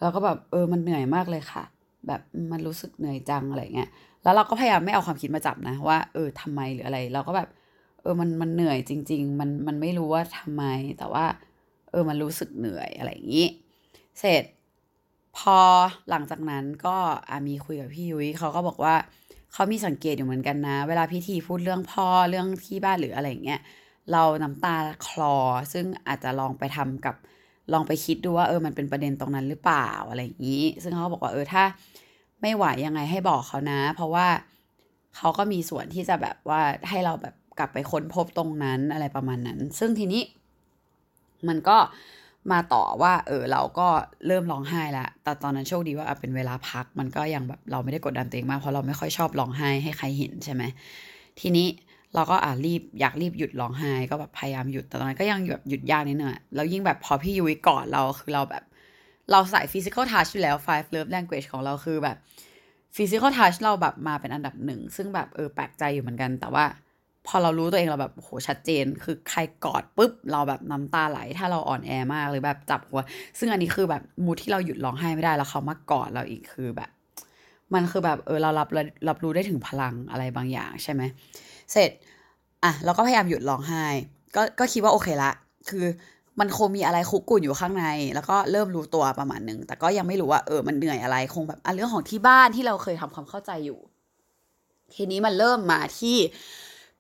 [0.01, 1.65] เราก็แบบเออมันเหนื่อยมากเลยค่ะ
[2.07, 2.21] แบบ
[2.53, 3.89] มันรู้สึกเหนื่อยจังอะไรเงี้ย
[4.23, 7.49] แล้วเราก็พยายามไม่เอาความคิดมาจับนะว่าเออทำไมหรืออะไร เราก็แบบ
[8.03, 10.65] เออมันมันเหนื่อยจริง ๆ มันมันไม่รู้ว่าทำไม
[10.99, 11.25] แต่ว่า
[11.91, 13.49] เออมันรู้สึกเหนื่อยอะไรอย่างนี้
[14.19, 14.45] เสร็จ
[15.39, 15.59] พอ
[16.11, 16.97] หลังจากนั้นก็
[17.31, 18.95] อามีคุยกับพี่ยุ้ยเขาก็บอกว่า
[19.53, 23.61] เขามีสังเกตอยู่เหมือนกันนะ เวลาพี่ทีพูดเรื่องพ่อเรื่องที่บ้านหรืออะไรเงี้ย
[24.13, 25.37] เราน้ำตาคลอ
[25.73, 27.15] ซึ่งอาจจะลองไปทำกับ
[27.73, 31.65] ลองไปคิดดูว่าเออมันเป็นประเด็นตรงนั้นหรือเปล่าอะไรอย่างนี้ ซึ่งเขาบอกว่าเออถ้า
[32.43, 34.27] ไม่ไหวยังไงให้บอกเขานะ เพราะว่า
[35.17, 40.23] เขาก็มีส่วนที่จะแบบว่าให้เราแบบกลับไปค้นพบตรงนั้นอะไรประมาณนั้น ซึ่งทีนี้
[41.49, 41.79] มันก็
[42.53, 43.89] มาต่อว่า เออเราก็
[44.27, 50.63] เริ่มร้องไห้ละแต่ตอนนั้นโชคดีว่าเป็นเวลาพัก มันก็ยังแบบเราไม่ได้กดดันตัวเองมากเพราะเราไม่ค่อยชอบร้องไห้ให้ใครเห็นใช่ไหม
[51.41, 51.67] ทีนี้
[52.15, 58.65] เราก็อ่ารีบอยากรีบหยุดร้องไห้ก็แบบพยายามหยุดแต่ตอนนั้นก็ยังแบบหยุดยากนิดหน่อยแล้วยิ่งแบบพอพี่ยุ้ยกอดเราคือเราแบบ
[59.31, 62.17] เราใส่ physical touch อยู่แล้ว five love language ของเราคือแบบ
[62.97, 66.65] physical touch เราแบบมาเป็นอันดับหนึ่ง ซึ่งแบบเออแปลกใจอยู่เหมือนกัน แต่ว่า
[67.27, 73.01] พอเรารู้ตัวเองเราแบบโหชัดเจน คือใครกอดปุ๊บเราแบบน้ำตาไหล ถ้าเราอ่อนแอมากหรือแบบจับหัว
[73.39, 76.91] ซึ่งอันนี้คือแบบมูที่เราหยุดร้องไห้ไม่ได้แล้วเขามากอดเราอีกคือแบบ
[77.75, 78.69] มันคือแบบเออเรารับ
[79.09, 81.03] รับรู้ได้ถึงพลังอะไรบางอย่างใช่ไหม
[81.73, 81.91] เสร็จ
[82.65, 83.85] อะเราก็พยายามหยุดร้องไห้
[84.37, 85.33] ก็ก็คิดว่าโอเคละ
[85.69, 85.87] คือ
[86.41, 93.79] มันคงมีอะไรคุกรุ่นอยู่ข้างใน แล้วก็เริ่มรู้ตัวประมาณหนึ่งแต่ก็ยังไม่รู้ว่าเออมันเรื่องอะไรคงแบบอะเรื่องของที่บ้านที่เราเคยทำความเข้าใจอยู่
[94.95, 96.17] ทีนี้มันเริ่มมาที่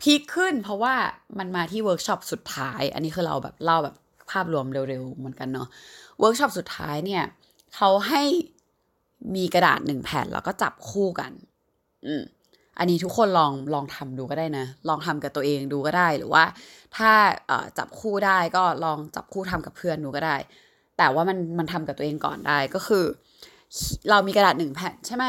[0.00, 0.94] peak ขึ้น เพราะว่า
[1.38, 3.96] มันมาที่เวิร์กช็อปสุดท้าย อันนี้คือเราแบบเล่าแบบ
[4.30, 5.68] ภาพรวมเร็วๆเหมือนกันเนาะ
[6.18, 7.24] เวิร์กช็อปสุดท้ายเนี่ย
[7.76, 8.22] เขาให้
[9.36, 11.32] มีกระดาษหนึ่งแผ่นแล้วก็จับคู่กัน
[12.06, 12.22] อืม
[12.78, 16.44] อันนี้ทุกคนลองลองทำดูก็ได้นะ ลองทำกับตัวเองดูก็ได้หรือว่า
[16.96, 17.10] ถ้า
[17.78, 20.36] จับคู่ได้ก็ลองจับคู่ทำกับเพื่อนดูก็ได้
[20.98, 23.04] แต่ว่ามันมันทำกับตัวเองก่อนได้ก็คือ
[24.10, 25.24] เรามีกระดาษหนึ่งแผ่นใช่ไหม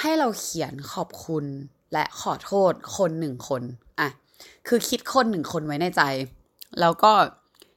[0.00, 1.44] ให้เราเขียนขอบคุณ
[1.92, 3.62] และขอโทษคนหนึ่งคน
[4.00, 4.08] อะ
[4.68, 6.02] คือคิดคนหนึ่งคนไว้ในใจ
[6.80, 7.12] แล้วก็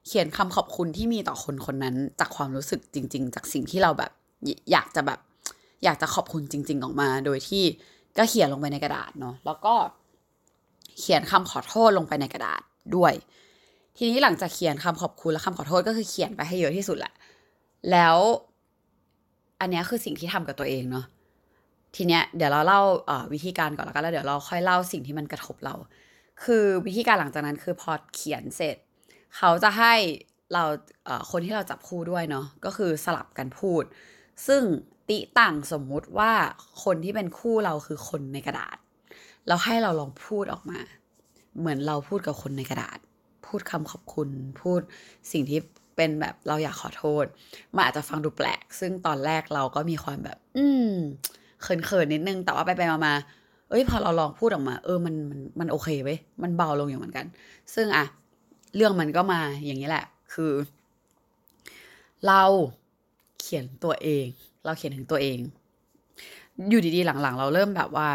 [0.06, 4.12] เขียนคำขอบคุณที่มีต่อคนคนนั้น จากความรู้สึกจริง ๆ จากสิ่งที่เราแบบ
[4.72, 5.20] อยากจะแบบ
[5.84, 7.64] อยากจะขอบคุณจริง ๆ ออกมา โดยที่
[8.18, 9.74] ก็เขียนลงไปในกระดาษเนาะแล้วก็
[11.00, 12.62] เขียนคำขอโทษลงไปในกระดาษ
[12.96, 13.14] ด้วย
[13.98, 17.14] ทีนี้หลังจากเขียนคำขอบคุณและคำขอโทษก็คือเขียนไปให้เยอะที่สุดแหละ
[17.92, 18.18] แล้ว
[19.60, 21.06] อันนี้คือสิ่งที่ทำกับตัวเองเนาะ
[21.96, 22.82] ทีเนี้ยเดี๋ยวเราเล่า
[23.34, 25.76] วิธีการก่อนแล้วกันแล้วเดี๋ยวเราค่อยเล่าสิ่งที่มันกระทบเรา
[26.44, 28.78] คือวิธีการหลังจากนั้นคือพอเขียนเสร็จ
[29.38, 29.94] เขาจะให้
[30.54, 30.64] เรา
[31.32, 33.84] คนที่เราจับคู่ด้วยเนาะก็คือสลับกันพูด
[34.48, 34.62] ซึ่ง
[35.10, 36.32] ติต่างสมมุติว่า
[36.84, 38.78] คนที่เป็นคู่เราคือคนในกระดาษ
[39.48, 40.80] เราให้เราลองพูดออกมา
[41.60, 42.98] เหมือนเราพูดกับคนในกระดาษ
[43.46, 44.30] พูดคำขอบคุณ
[44.62, 44.82] พูด
[45.32, 45.60] สิ่งที่
[45.96, 47.26] เป็นแบบเราอยากขอโทษ
[47.76, 50.92] มันอาจจะฟังดูแปลก ซึ่งตอนแรกเราก็มีความแบบ อืม
[51.62, 53.14] เขินๆนิดนึง แต่ว่าไปไปมา
[53.70, 57.26] เอ้ยพอเราลองพูดออกมา เออมันมันมันโอเคเว้ยมันเบาลงอย่างเหมือนกัน
[57.76, 58.06] ซึ่งอะ
[58.76, 60.54] เรื่องมันก็มาอย่างนี้แหละ คือ
[62.28, 62.44] เรา
[63.40, 64.26] เขียนตัวเอง
[64.66, 65.38] เราเขียนถึงตัวเอง
[66.70, 68.08] อยู่ดีๆ หลังๆ เราเริ่มแบบว่า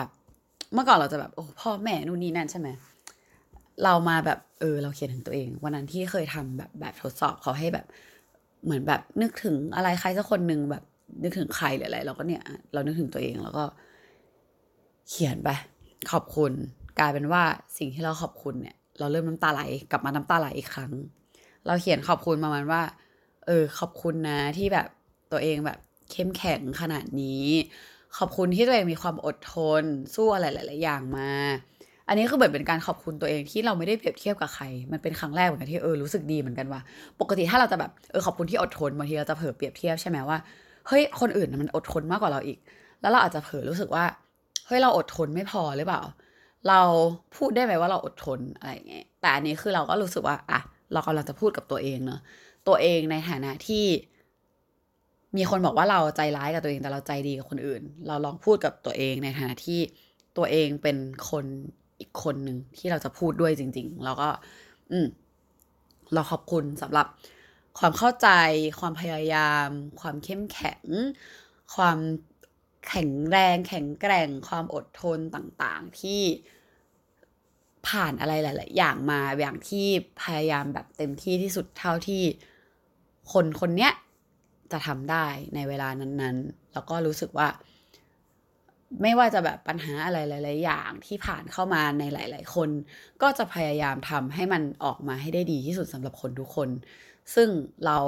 [0.75, 2.69] เมื่อก่อนเราจะแบบโอ้พ่อแม่นู่นนี่นั่นใช่ไหม
[3.85, 7.87] เรามาแบบเออเราเขียนถึงตัวเอง วันนั้นที่เคยทำแบบแบบทดสอบเขาให้แบบ
[8.65, 10.83] เหมือนแบบนึกถึงอะไรใครสักคนหนึ่งแบบ
[11.23, 13.65] นึกถึงใครหรืออะไรเราก็เนี่ย เรานึกถึงตัวเองแล้วก็
[15.09, 15.49] เขียนไป
[16.11, 16.53] ขอบคุณ
[16.99, 17.43] กลายเป็นว่า
[17.79, 20.93] สิ่งที่เราขอบคุณเนี่ย เราเริ่มน้ำตาไหลกลับมาน้ำตาไหลอีกครั้ง
[21.67, 22.83] เราเขียนขอบคุณประมาณว่า
[23.47, 24.87] เออ ขอบคุณนะที่แบบ
[25.33, 25.79] ตัวเองแบบ
[26.13, 27.47] เข้มแข็งขนาดนี้
[28.19, 29.83] ขอบคุณที่ตัวเองมีความอดทน
[30.15, 31.31] สู้อะไรหลาย ๆ อย่างมา
[32.09, 36.81] อันนี้คือเหมือนเป็นการขอบคุณตัวเองที่เราไม่ได้เปรียบเทียบกับใคร มันเป็นครั้งแรกเหมือนกันที่เออรู้สึกดีเหมือนกันว่า
[37.21, 40.39] ปกติถ้าเราจะแบบเออขอบคุณที่อดทนบางทีเราจะเผลอเปรียบเทียบใช่ไหมว่า
[40.89, 42.59] เฮ้ยคนอื่นมันอดทนมากกว่าเราอีก
[43.01, 44.05] แล้วเราอาจจะเผลอรู้สึกว่า
[44.67, 46.03] เฮ้ยเราอดทนไม่พอหรือเปล่า
[46.69, 46.81] เรา
[47.37, 50.61] พูดได้ไหมว่าเราอดทนอะไรอย่างเงี้ยแต่อันนี้คือเราก็รู้สึกว่าอะ
[50.93, 52.21] เรากำลังจะพูดกับตัวเองเนาะ
[52.69, 53.85] ตัวเองในฐานะที่
[55.37, 59.81] มีคนบอกว่าเราใจร้ายกับตัวเองแต่เราใจดีกับคนอื่น เราลองพูดกับตัวเองในฐานะที่
[60.37, 60.97] ตัวเองเป็น
[61.31, 61.45] คน
[62.01, 64.29] อีกคนหนึ่งที่เราจะพูดด้วยจริง ๆ แล้วก็
[64.91, 65.07] อืม
[66.15, 67.07] เราขอบคุณสำหรับ
[67.79, 68.29] ความเข้าใจ
[68.81, 69.69] ความพยายาม
[70.01, 70.85] ความเข้มแข็ง
[71.75, 71.99] ความ
[72.89, 76.23] แข็งแรง แข็งแกร่ง ความอดทนต่างๆ ที่
[77.89, 79.87] ผ่านอะไรหลาย ๆ อย่างมาอย่างที่
[80.23, 82.23] พยายามแบบเต็มที่ที่สุดเท่าที่
[83.33, 83.93] คนคนเนี้ย
[84.73, 87.49] จะทำได้ในเวลานั้นๆ แล้วก็รู้สึกว่า
[89.03, 92.69] ไม่ว่าจะแบบปัญหาอะไรหลาย ๆ อย่างที่ผ่านเข้ามาในหลาย ๆ คน
[93.23, 96.69] ก็จะพยายามทำให้มันออกมาให้ได้ดีที่สุดสำหรับคนทุกคน
[97.35, 97.49] ซึ่ง
[97.87, 97.99] เรา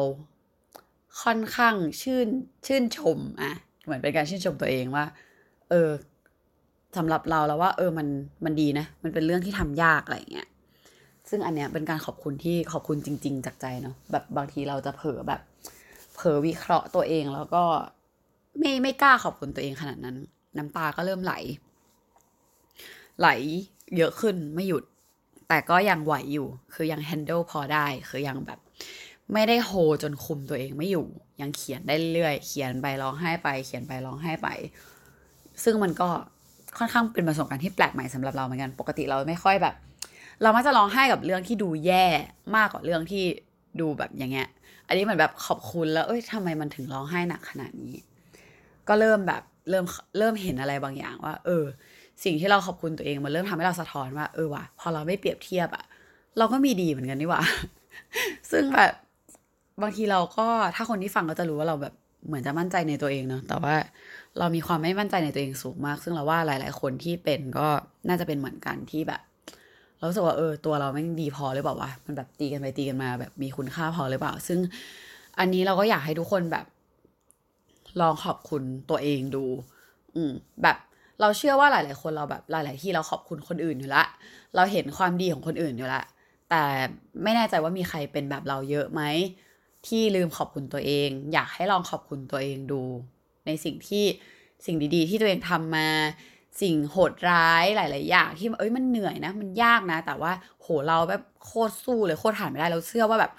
[1.23, 2.29] ค่อนข้างชื่น
[2.67, 3.53] ชื่นชมอะ
[3.85, 5.05] เหมือนเป็นการชื่นชมตัวเองว่า
[5.71, 5.91] เออ
[6.97, 8.09] สำหรับเราแล้วว่า เออมัน
[8.45, 10.49] มันดีนะ มันเป็นเรื่องที่ทำยากอะไรเงี้ย
[11.31, 15.41] ซึ่งอันเนี้ยเป็นการขอบคุณที่ขอบคุณจริง ๆ จากใจเนาะแบบบางทีเราจะเผลอแบบ
[16.23, 17.65] ผลอวิเคราะห์ตัวเองแล้วก็
[18.59, 20.17] ไม่ไม่กล้าขอบคุณตัวเองขนาดนั้น
[20.57, 21.35] น้ำตาก็เริ่มไหล
[23.21, 23.29] ไหล
[23.97, 24.83] เยอะขึ้นไม่หยุด
[25.49, 28.59] แต่ก็ยังไหวอยู่ คือยังแฮนเดิลพอได้ คือยังแบบ
[29.33, 29.71] ไม่ได้โฮ
[30.03, 31.07] จนคุมตัวเองไม่อยู่
[31.41, 34.49] ยังเขียนได้เรื่อยเขียนไปร้องไห้ไป เขียนไปร้องไห้ไป
[35.65, 36.09] ซึ่งมันก็
[36.79, 39.75] ค่อนข้างเป็นประสบการณ์ที่แปลกใหม่สำหรับเราเหมือนกัน ปกติเราไม่ค่อยแบบ
[40.43, 42.05] เรามักจะร้องไห้กับเรื่องที่ดูแย่
[42.57, 43.25] มากกว่าเรื่องที่
[43.81, 44.49] ดูแบบอย่างเงี้ย
[44.87, 47.95] อันนี้เหมือนแบบขอบคุณแล้ว เอ้ยทำไมมันถึงร้องไห้หนักขนาดนี้
[48.89, 49.85] ก็เริ่มแบบเริ่ม
[50.19, 51.65] เริ่มเห็นอะไรบางอย่างว่า เออ
[52.25, 55.85] สิ่งที่เราขอบคุณตัวเองมันเริ่มทำให้เราสะท้อนว่าเออว่ะพอเราไม่เปรียบเทียบอะ
[56.39, 57.43] เราก็มีดีเหมือนกันนี่หว่า
[58.51, 58.93] ซึ่งแบบ
[59.83, 61.95] บางทีเราก็ถ้าคนที่ฟังก็จะรู้ว่าเราแบบ
[62.27, 63.75] เหมือนจะมั่นใจในตัวเองเนาะแต่ว่า
[64.39, 67.69] เรามีความไม่มั่นใจในตัวเองสูงมาก ซึ่งเราว่าหลาย ๆ คนที่เป็นก็
[68.09, 69.21] น่าจะเป็นเหมือนกันที่แบบ
[70.03, 74.59] เราสึกว่าเออตัวเราไม่ดีพอหรือเปล่าวะมันแบบตีกันไปตีกันมา แบบมีคุณค่าพอหรือเปล่า ซึ่ง
[75.39, 76.67] อันนี้เราก็อยากให้ทุกคนแบบ
[78.01, 79.45] ลองขอบคุณตัวเองดู
[80.15, 80.77] อืม แบบ
[81.21, 84.05] เราเชื่อว่าหลาย ๆ คนเราแบบหลาย ๆ ที่เราขอบคุณคนอื่นอยู่ละ
[84.55, 86.03] เราเห็นความดีของคนอื่นอยู่ละ
[86.51, 86.63] แต่
[87.23, 89.03] ไม่แน่ใจว่ามีใครเป็นแบบเราเยอะไหม
[89.87, 92.83] ที่ลืมขอบคุณตัวเอง อยากให้ลองขอบคุณตัวเองดู
[93.47, 94.05] ในสิ่งที่
[94.67, 95.89] สิ่งดี ๆ ที่ตัวเองทำมา
[96.61, 103.33] สิ่งโหดร้ายหลาย ๆ อย่างที่เอ้ยมันเหนื่อยนะ มันยากนะ แต่ว่าโหเราแบบโคตรสู้เลยโคตรผ่านไม่ได้เราเชื่อว่าแบบ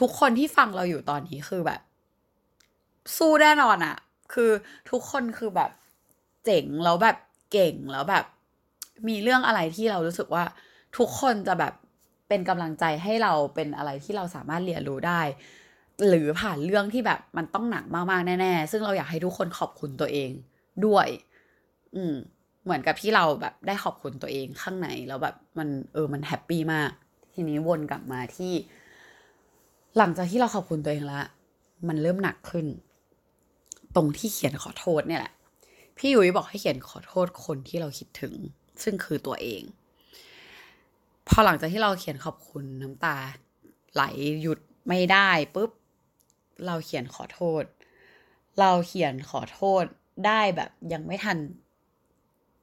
[0.00, 1.80] ทุกคนที่ฟังเราอยู่ตอนนี้คือแบบ
[3.16, 3.96] สู้แน่นอนอะ
[4.32, 4.50] คือ
[4.90, 5.70] ทุกคนคือแบบ
[6.44, 7.16] เจ๋งแล้วแบบ
[7.52, 8.24] เก่งแล้วแบบ
[9.08, 10.44] มีเรื่องอะไรที่เรารู้สึกว่า
[10.98, 11.72] ทุกคนจะแบบ
[12.28, 15.20] เป็นกำลังใจให้เราเป็นอะไรที่เราสามารถเรียนรู้ได้
[16.08, 20.30] หรือผ่านเรื่องที่แบบมันต้องหนักมาก ๆ แน่ ๆ ซึ่งเราอยากให้ทุกคนขอบคุณตัวเอง
[20.86, 21.08] ด้วย
[21.96, 22.14] อืม
[22.64, 26.90] เหมือนกับที่เราแบบได้ขอบคุณตัวเองข้างในแล้วแบบมันเออมัน happy มาก
[27.34, 28.52] ทีนี้วนกลับมาที่
[29.98, 31.24] หลังจากที่เราขอบคุณตัวเองแล้ว
[31.88, 32.66] มันเริ่มหนักขึ้น
[33.96, 35.32] ตรงที่เขียนขอโทษเนี่ยแหละ
[35.96, 38.34] พี่ยุ้ยบอกให้เขียนขอโทษคนที่เราคิดถึง
[38.82, 39.62] ซึ่งคือตัวเอง
[41.28, 43.16] พอหลังจากที่เราเขียนขอบคุณน้ำตา
[43.94, 44.02] ไหล
[44.42, 45.70] หยุดไม่ได้ปุ๊บ
[46.66, 47.64] เราเขียนขอโทษ
[48.60, 49.84] เราเขียนขอโทษ
[50.26, 51.38] ได้แบบยังไม่ทัน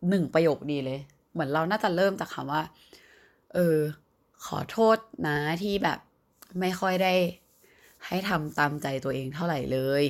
[0.10, 1.00] หนึ่งประโยคดีเลย
[1.34, 2.63] เหมือนเราน่าจะเริ่มจากคำว่า
[3.54, 3.78] เออ
[4.46, 6.00] ขอโทษนะที่แบบ
[6.60, 7.13] ไม่ค่อยได้
[8.06, 10.04] ให้ทำตามใจตัวเองเท่าไหร่เลย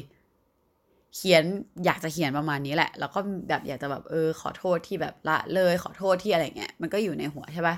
[1.16, 1.44] เขียน
[1.86, 7.76] อยากจะเขียนประมาณนี้แหละ แล้วก็แบบอยากจะแบบเออ ขอโทษที่แบบละเลย ขอโทษที่อะไรเงี้ย มันก็อยู่ในหัวใช่ปะ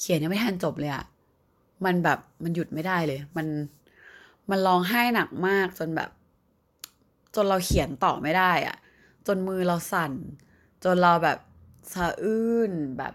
[0.00, 1.04] เขียนยังไม่ทันจบเลยอะ
[1.84, 3.46] มันแบบมันหยุดไม่ได้เลย มัน
[4.50, 6.10] มันร้องไห้หนักมากจนแบบ
[7.34, 8.76] จนเราเขียนต่อไม่ได้อะ
[9.26, 10.12] จนมือเราสั่น
[10.84, 11.38] จนเราแบบ
[11.92, 13.14] สะอื้นแบบ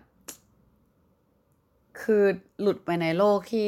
[2.02, 2.24] คือ
[2.62, 3.68] หลุดไปในโลกที่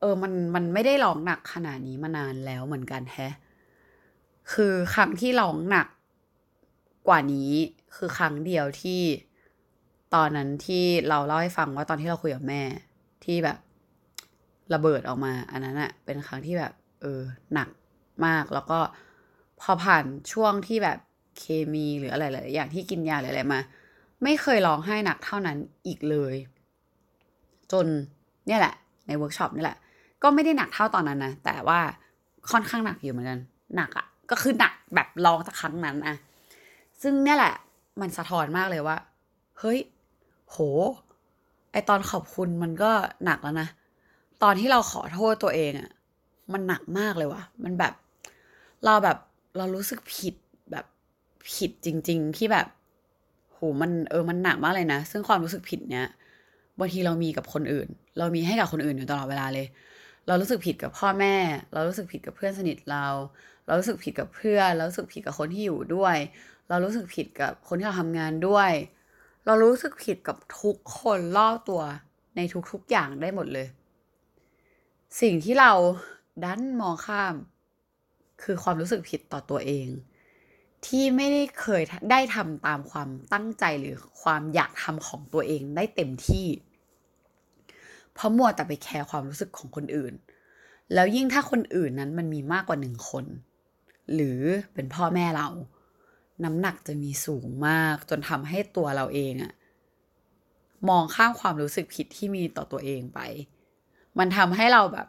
[0.00, 3.34] เออมันมันไม่ได้ร้องหนักขนาดนี้มานานแล้วเหมือนกันแฮะ
[4.52, 5.86] คือครั้งที่ร้องหนัก
[7.08, 7.50] กว่านี้
[7.96, 9.00] คือครั้งเดียวที่
[10.14, 12.62] ตอนนั้นที่เราเล่าให้ฟังว่าตอนที่เราคุยกับแม่
[13.24, 13.58] ที่แบบ
[14.74, 17.20] ระเบิดออกมา อันนั้นอะเป็นครั้งที่แบบ เออ
[17.54, 17.68] หนัก
[18.26, 18.78] มากแล้วก็
[19.60, 20.98] พอผ่านช่วงที่แบบ
[21.38, 23.60] เคมีหรืออะไรหลายอย่างที่กินยาหรืออะไรมา
[24.22, 26.34] ไม่เคยร้องไห้หนักเท่านั้นอีกเลย
[27.72, 27.86] จน
[28.46, 28.74] เนี่ยแหละ
[29.06, 29.78] ในเวิร์กช็อปนี่แหละ
[30.22, 31.80] ก็ไม่ได้หนักเท่าตอนนั้นนะแต่ว่า
[32.50, 33.40] ค่อนข้างหนักอยู่เหมือนกัน
[33.76, 36.16] หนักอะก็คือหนักแบบร้องจากครั้งนั้นอะ
[37.02, 37.54] ซึ่งเนี่ยแหละ
[38.00, 38.96] มันสะท้อนมากเลยว่า
[39.58, 39.78] เฮ้ย
[40.48, 40.56] โห
[41.72, 42.90] ไอตอนขอบคุณมันก็
[43.24, 43.68] หนักแล้วนะ
[44.42, 45.90] ตอนที่เราขอโทษตัวเองอะ
[46.52, 47.92] มันหนักมากเลยว่ะ มันแบบ
[48.84, 49.18] เราแบบ
[49.56, 50.34] เรารู้สึกผิด
[51.50, 52.66] ผิดจริง ๆ ที่แบบ
[53.52, 56.08] โหมันเออมันหนักมากเลยนะ ซึ่งความรู้สึกผิดเนี้ย
[56.78, 59.66] บางทีเรามีกับคนอื่น เรามีให้กับคนอื่นอยู่ตลอดเวลาเลย
[60.26, 61.34] เรารู้สึกผิดกับพ่อแม่
[61.72, 63.06] เรารู้สึกผิดกับเพื่อนสนิทเรา
[63.66, 66.16] เรารู้สึกผิดกับเพื่อนเรารู้สึกผิดกับคนที่อยู่ด้วย
[66.68, 68.70] เรารู้สึกผิดกับคนที่เราทำงานด้วย
[69.46, 71.82] เรารู้สึกผิดกับทุกคนรอบตัว
[72.36, 73.66] ในทุกๆอย่างได้หมดเลย
[75.20, 75.72] สิ่งที่เรา
[76.44, 77.34] ดันมองข้าม
[78.42, 79.86] คือความรู้สึกผิดต่อตัวเอง
[80.86, 86.46] ที่ไม่ได้เคยได้ทำตามความตั้งใจหรือความอยากทำของตัวเองได้เต็มที่
[88.14, 90.14] เพราะมัวแต่ไปแคร์ความรู้สึกของคนอื่น
[90.94, 93.24] แล้วยิ่งถ้าคนอื่นนั้นมันมีมากกว่าหนึ่งคน
[94.14, 94.40] หรือ
[94.74, 95.48] เป็นพ่อแม่เรา
[96.44, 99.52] น้ำหนักจะมีสูงมากจนทำให้ตัวเราเองอะ
[100.88, 103.20] มองข้ามความรู้สึกผิดที่มีต่อตัวเองไป
[104.18, 105.08] มันทำให้เราแบบ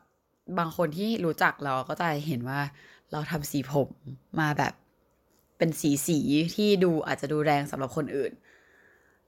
[0.58, 2.62] บางคนที่รู้จักเราก็จะเห็นว่า
[3.12, 3.90] เราทำสีผม
[4.40, 4.74] มาแบบ
[5.64, 6.20] เป็นสีสี
[6.56, 8.32] ที่ดูอาจจะดูแรงสำหรับคนอื่น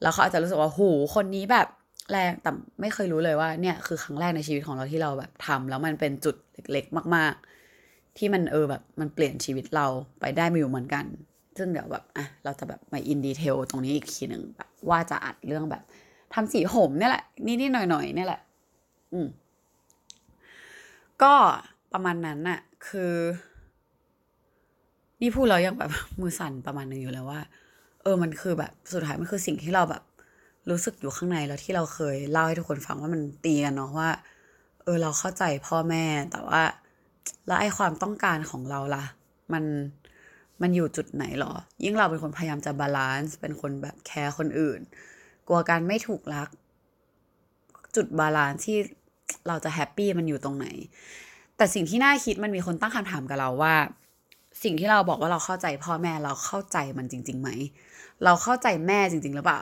[0.02, 0.82] แล้วเขาอาจจะรู้สึกว่าโห
[1.16, 1.68] คนนี้แบบ
[2.12, 6.36] แรงแต่ไม่เคยรู้เลยว่าเนี่ยคือครั้งแรกในชีวิตของเราที่เราแบบทำแล้วมันเป็นจุด
[6.72, 7.34] เล็กๆ มาก
[7.76, 9.88] ๆ ที่มันเออแบบมันเปลี่ยนชีวิตเรา
[10.20, 11.06] ไปได้มาอยู่เหมือนกัน
[11.58, 15.84] ซึ่งเดี๋ยวแบบอะเราจะแบบมาอินดีเทลตรงนี้อีกทีหนึ่งแบบว่าจะอัดเรื่องแบบ
[16.34, 18.42] ทำสีผมเนี่ยแหละนิดๆหน่อยๆเนี่ยแหละ
[19.14, 19.28] อืม
[21.24, 21.34] ก็
[21.94, 23.14] ประมาณนั้นน่ะ คือ
[25.26, 27.42] นี่พูดแล้วยังแบบมือสั่นประมาณนึงอยู่แล้วว่า
[28.02, 30.04] เออมันคือแบบสุดท้ายมันคือสิ่งที่เราแบบ
[30.70, 34.10] รู้สึกอยู่ข้างในแล้วที่เราเคยเล่าให้ทุกคนฟังว่ามันตีกันเนาะว่า
[34.84, 36.62] เออเราเข้าใจพ่อแม่แต่ว่า
[37.48, 39.06] แล้วไอ้ความต้องการของเราล่ะ
[39.54, 39.64] มัน
[40.62, 44.80] มันอยู่จุดไหนหรอ ยิ่งเราเป็นคนพยายามจะ balance เป็นคนแบบแคร์คนอื่น
[45.48, 46.50] กลัวการไม่ถูกรัก
[47.96, 48.78] จุด balance ที่
[49.48, 50.68] เราจะ happy มันอยู่ตรงไหน
[51.58, 53.76] แต่สิ่งที่น่าคิดมันมีคนตั้งคำถามกับเราว่า
[54.64, 57.50] สิ่งที่เราบอกว่าเราเข้าใจพ่อแม่เราเข้าใจมันจริงๆไหม
[58.24, 59.62] เราเข้าใจแม่จริง ๆ หรือเปล่า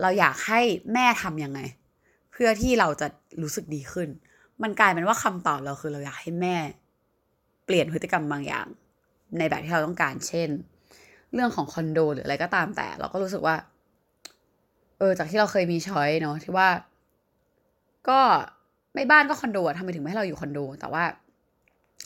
[0.00, 0.60] เราอยากให้
[0.94, 1.60] แม่ทำยังไง
[2.32, 3.06] เพื่อที่เราจะ
[3.42, 4.08] รู้สึกดีขึ้น
[4.62, 6.56] มันกลายเป็นว่าคำตอบเราคือเราอยากให้แม่
[7.64, 8.66] เปลี่ยนพฤติกรรมบางอย่าง
[9.38, 10.48] ในแบบที่เราต้องการ เช่น
[11.34, 13.56] เรื่องของคอนโดหรืออะไรก็ตามแต่ เราก็รู้สึกว่า
[14.98, 16.68] เออจากที่เราเคยมีช้อยเนาะที่ว่า
[18.08, 18.20] ก็
[18.94, 21.04] ไม่บ้านก็คอนโดทำไมถึงไม่ให้เราอยู่คอนโด แต่ว่า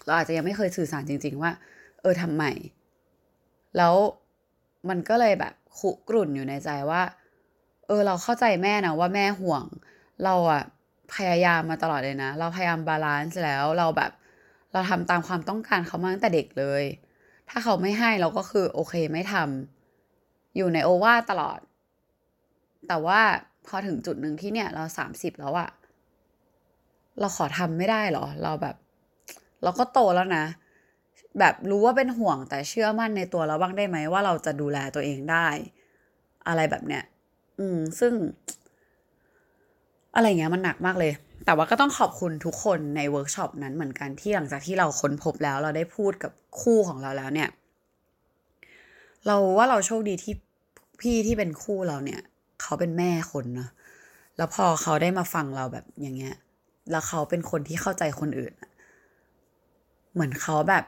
[0.06, 1.50] เราอาจจะยังไม่เคยสื่อสารจริง ๆ ว่า
[2.00, 2.44] เออทำไม
[3.76, 3.94] แล้ว
[4.88, 7.02] มันก็เลยแบบคุกรุ่นอยู่ในใจว่า
[7.86, 9.64] เออเราเข้าใจแม่นะว่าแม่ห่วง
[10.24, 10.62] เราอะ
[11.14, 14.12] พยายามมาตลอดเลยนะ เราพยายาม balance แล้วเราแบบ
[14.72, 16.84] เราทำตามความต้องการเขามาตั้งแต่เด็กเลย
[17.48, 21.60] ถ้าเขาไม่ให้เราก็คือโอเคไม่ทำอยู่ในโอวาตลอด
[22.88, 23.20] แต่ว่า
[23.66, 25.70] พอถึงจุดหนึ่งที่เนี่ย เราสามสิบแล้วอะ
[27.20, 28.76] เราขอทำไม่ได้หรอ เราแบบ
[29.62, 30.44] เราก็โตแล้วนะ
[31.38, 35.48] แบบรู้ว่าเป็นห่วงแต่เชื่อมั่นในตัวเราบ้างได้ไหมว่าเราจะดูแลตัวเองได้
[36.48, 37.04] อะไรแบบเนี้ย
[37.58, 38.12] อืม ซึ่ง
[40.14, 41.12] อะไรเงี้ยมันหนักมากเลย
[41.44, 47.48] แต่ว่าก็ต้องขอบคุณทุกคนในเวิร์กช็อปนั้นเหมือนกันที่หลังจากที่เราค้นพบแล้ว เราได้พูดกับคู่ของเราแล้วเนี่ย
[49.26, 50.34] เราว่าเราโชคดีที่
[51.00, 52.20] พี่ที่เป็นคู่เราเนี่ย
[52.62, 53.70] เขาเป็นแม่คนเนาะ
[54.36, 56.34] แล้วพอเขาได้มาฟังเราแบบอย่างเงี้ย
[56.90, 58.52] แล้วเขาเป็นคนที่เข้าใจคนอื่น
[60.12, 60.84] เหมือนเขาแบบ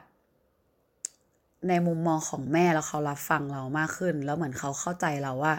[1.69, 5.53] ในมุมมองของแม่แล้วเขารับฟังเรามากขึ้น แล้วเหมือนเขาเข้าใจเราว่า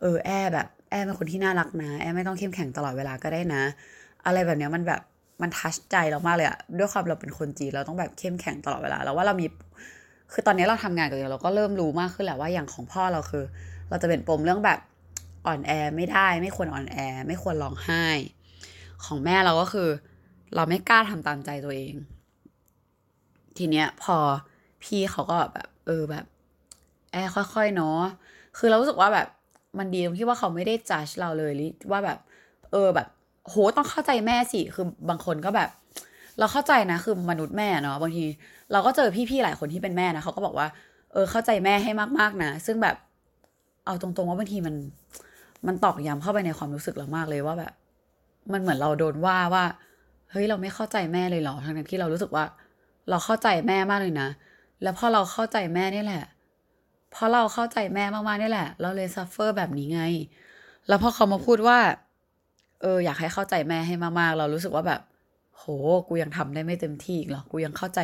[0.00, 3.62] เออแอแบบแอเป็นคนที่น่ารักนะ แอไม่ต้องเข้มแข็งตลอดเวลาก็ได้นะ
[4.26, 5.00] อะไรแบบเนี้ยมันแบบ
[5.42, 9.46] มันทัชใจเรามากเลยอะด้วยความเราเป็นคนจีนเราต้องแบบเข้มแข็งตลอดเวลาแล้วว่าเรามี
[10.32, 13.44] คือตอนนี้เราทำงานกับเราก็เริ่มรู้มากขึ้นแหละว่าอย่างของพ่อเราคือ
[13.88, 14.78] เราจะเป็นปมเรื่องแบบ
[15.46, 16.96] อ่อนแอไม่ได้ ไม่ควรอ่อนแอ
[17.28, 18.04] ไม่ควรร้องไห้
[19.04, 19.88] ของแม่เราก็คือ
[20.54, 21.94] เราไม่กล้าทำตามใจตัวเอง
[23.56, 24.16] ทีเนี้ยพอ
[24.82, 26.24] พี่เขาก็แบบ เออแบบ
[27.12, 28.00] แอค่อยๆเนาะ
[28.58, 29.28] คือเรารู้สึกว่าแบบ
[29.78, 31.52] มันดีตรงที่ว่าเขาไม่ได้จัดเราเลย
[31.90, 32.18] ว่าแบบ
[32.72, 33.08] เออแบบ
[33.44, 35.68] โหต้องเข้าใจแม่สิคือบางคนก็แบบ
[36.38, 38.24] เราเข้าใจนะคือมนุษย์แม่เนาะบางที
[38.72, 40.66] เราก็เจอพี่ๆหลายคนที่เป็นแม่นะเขาก็บอกว่า
[41.12, 42.96] เออเข้าใจแม่ให้มากๆนะซึ่งแบบ
[43.86, 44.74] เอาตรงๆว่าบางทีมัน
[45.66, 47.72] มันตอกย้ำเข้าไปในความรู้สึกเรามากเลยว่าแบบ
[48.52, 49.64] มันเหมือนเราโดนว่าว่า
[50.30, 52.44] เฮ้ยเราไม่เข้าใจแม่เลยเหรอทั้งที่เรารู้สึกว่า
[53.10, 54.28] เราเข้าใจแม่มากเลยนะ
[54.82, 56.24] แล้วพอเราเข้าใจแม่นี่แหละ
[57.14, 60.02] เพราะเราเข้าใจแม่มากๆนี่แหละ เราเลย suffer แบบนี้ไง
[60.88, 61.78] แล้วพอเขามาพูดว่า
[62.80, 65.00] เออ อยากให้เข้าใจแม่ให้มากๆ เรารู้สึกว่าแบบ
[65.56, 65.64] โห
[66.08, 68.00] กูยังทำได้ไม่เต็มที่อีกเหรอ กูยังเข้าใจ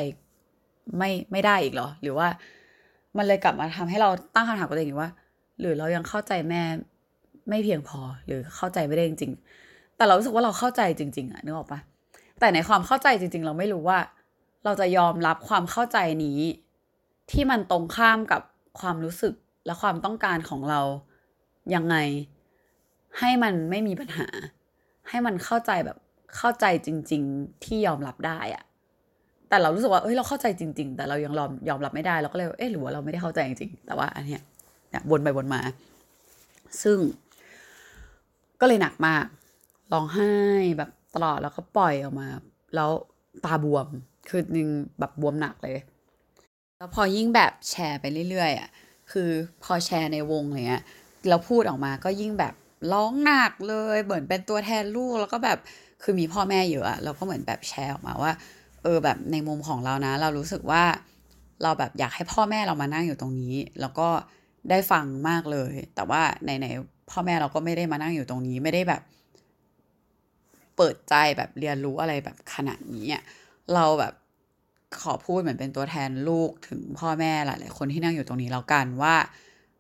[0.99, 2.29] ไม่ไม่ได้อีกเหรอ หรือว่า
[3.17, 5.11] มันเลยกลับมาทำให้เราตั้งคำถามกับตัวเองว่า
[5.61, 6.63] หรือเรายังเข้าใจแม่
[7.49, 9.33] ไม่เพียงพอ หรือเข้าใจไม่ได้จริง
[9.65, 11.81] ๆ แต่เรารู้สึกว่าเราเข้าใจจริง ๆอะนึกออกปะ
[12.41, 13.99] แต่ในความเข้าใจจริง ๆ เราไม่รู้ว่า
[14.65, 16.41] เราจะยอมรับความเข้าใจนี้
[17.31, 18.43] ที่มันตรงข้ามกับ
[18.81, 19.35] ความรู้สึก
[19.67, 20.81] และความต้องการของเรา
[21.75, 21.97] ยังไง
[23.19, 24.27] ให้มันไม่มีปัญหา
[25.09, 25.99] ให้มันเข้าใจแบบ
[26.37, 28.65] เข้าใจจริง ๆ ที่ยอมรับได้อะ
[29.49, 34.43] แต่เรารู้สึกว่าเอ้ยเราเข้าใจจริง ๆ แต่เรายังยอมยอมรับไม่ได้เราก็เลยเอ๊ะหรือว่าเราไม่ได้เข้าใจจริงๆแต่ว่าอันเนี้ย
[34.91, 35.61] เนี่ยวนไปวนมา
[36.83, 36.99] ซึ่ง
[38.61, 39.25] ก็เลยหนักมาก
[39.93, 40.33] ร้องไห้
[40.79, 42.29] แบบตลอดแล้วก็ปล่อยออกมา
[42.75, 42.91] แล้ว
[43.45, 43.87] ตาบวม
[44.29, 45.77] คือนึงแบบบวมหนักเลย
[46.79, 48.69] แล้วพอยิ่งแบบแชร์ไปเรื่อยๆอะ
[49.13, 49.31] คือ
[49.63, 50.85] พอแชร์ในวงอะไรเงี้ย
[51.29, 52.55] เราพูดออกมาก็ยิ่งแบบ
[52.93, 55.59] ร้องหนักเลยเหมือนเป็นตัวแทนลูกแล้วก็แบบ
[56.03, 58.33] คือมีพ่อแม่เยอะอะเราก็เหมือนแบบแชร์ออกมาว่า
[58.83, 60.83] เออแบบในมุมของเรานะ เรารู้สึกว่า
[61.63, 64.09] เราแบบอยากให้พ่อแม่เรามานั่งอยู่ตรงนี้ แล้วก็
[64.71, 69.03] ได้ฟังมากเลย แต่ว่าไหนๆพ่อแม่เราก็ไม่ได้มานั่งอยู่ตรงนี้ไม่ได้แบบ
[70.77, 73.07] เปิดใจแบบเรียนรู้อะไรแบบขนาดนี้
[73.75, 74.15] เราแบบ
[75.03, 79.15] ขอพูดเหมือนเป็นตัวแทนลูกถึงพ่อแม่หลาย ๆ คนที่นั่งอยู่ตรงนี้แล้วกันว่า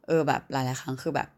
[0.06, 1.28] เออแบบหลาย ๆ ครั้งคือแบบ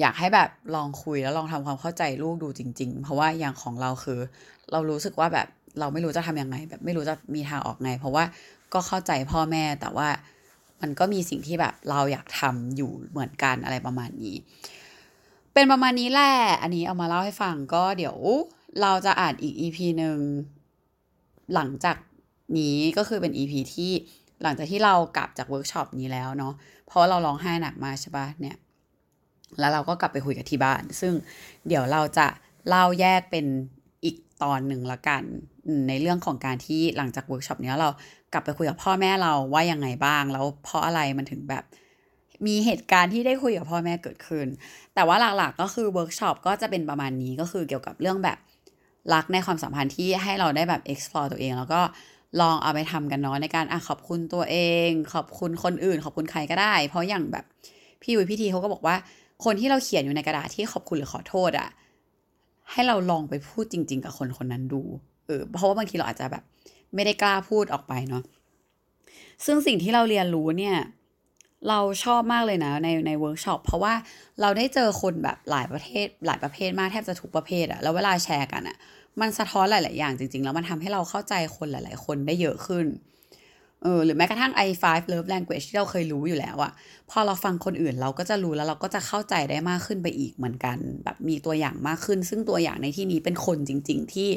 [0.00, 4.18] อยากให้แบบลองคุยแล้วลองทำความเข้าใจลูกดูจริง ๆ เพราะว่าอย่างของเราคือ
[4.72, 5.48] เรารู้สึกว่าแบบ
[5.78, 8.24] เราไม่รู้จะทำยังไง แบบไม่รู้จะมีทางออกไง เพราะว่า
[8.74, 10.08] ก็เข้าใจพ่อแม่แต่ว่า
[10.80, 14.36] มันก็มีสิ่งที่แบบเราอยากทำอยู่เหมือนกันอะไรประมาณนี้
[15.54, 18.16] เป็นประมาณนี้แหละอันนี้เอามาเล่าให้ฟังก็เดี๋ยว
[18.82, 20.18] เราจะอ่านอีก EP หนึ่ง
[21.54, 21.96] หลังจาก
[22.58, 23.92] นี้ก็คือเป็น EP ที่
[24.42, 26.52] หลังจากที่เรากลับจากเวิร์กช็อปนี้แล้วเนาะ
[26.86, 28.56] เพราะเราร้องไห้หนักมาใช่ปะเนี่ย
[29.58, 31.12] แล้วเราก็กลับไปคุยกับที่บ้าน ซึ่ง
[31.68, 32.26] เดี๋ยวเราจะ
[32.68, 33.46] เล่าแยกเป็น
[34.04, 35.22] อีกตอนหนึ่งละกัน
[35.88, 37.88] ในเรื่องของการที่หลังจากเวิร์กช็อปนี้เรา
[38.32, 41.64] กลับไปคุยกับพ่อแม่เราว่ายังไงบ้าง แล้วเพราะอะไรมันถึงแบบ
[42.46, 44.46] มีเหตุการณ์ที่ได้คุยกับพ่อแม่เกิดขึ้น
[44.94, 48.38] แต่ว่าหลักๆก็คือเวิร์กช็อปก็จะเป็นประมาณนี้ก็คือเกี่ยวกับเรื่องแบบ
[49.14, 51.80] รักในความสัมพันธ์ที่ให้เราได้แบบ explore ตัวเอง แล้วก็
[52.40, 57.44] ลองเอาไปทำกันเนาะในการอะขอบคุณตัวเอง ขอบคุณคนอื่น ขอบคุณใครก็ได้ เพราะอย่างแบบ
[58.02, 58.96] พี่ยุ้ยพี่ทีเขาก็บอกว่า
[59.44, 61.68] คนที่เราเขียนอยู่ในกระดาษที่ขอบคุณหรือขอโทษอะ
[62.70, 64.82] ให้เราลองไปพูดจริง ๆ กับคนคนนั้นดู
[65.26, 66.42] เออเพราะว่าบางทีเราอาจจะแบบ
[66.94, 68.22] ไม่ได้กล้าพูดออกไปเนาะ
[69.44, 70.76] ซึ่งสิ่งที่เราเรียนรู้เนี่ย
[71.68, 73.94] เราชอบมากเลยนะในในเวิร์กช็อปเพราะว่า
[74.40, 78.76] เราได้เจอคนแบบหลายประเทศหลายประเภทมากแทบจะทุกประเภทอะแล้วเวลาแชร์กันอะ
[79.20, 82.86] มันสะท้อนหลาย ๆ อย่างจริง ๆ แล้วมันทำให้เราเข้าใจคนหลาย ๆ คนได้เยอะขึ้น
[83.82, 86.72] เออหรือแม้กระทั่ง ไอ้ 5 love language ที่เราเคยรู้อยู่แล้วอะ
[87.10, 94.28] พอเราฟังคนอื่นเราก็จะรู้แล้วเราก็จะเข้าใจได้มากขึ้นไปอีกเหมือนกัน แบบมีตัวอย่างมากขึ้น ซึ่งตัวอย่างในที่นี้เป็นคนจริง ๆ ที่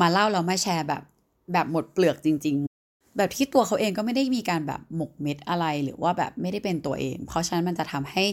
[0.00, 1.02] มาเล่าเรามาแชร์แบบ
[1.52, 8.24] แบบหมดเปลือกจริง ๆ แบบที่ตัวเขาเองก็ไม่ได้มีการแบบหมกเม็ดอะไรหรือว่าแบบไม่ได้เป็นตัวเอง เพราะฉะนั้นมันจะทำให้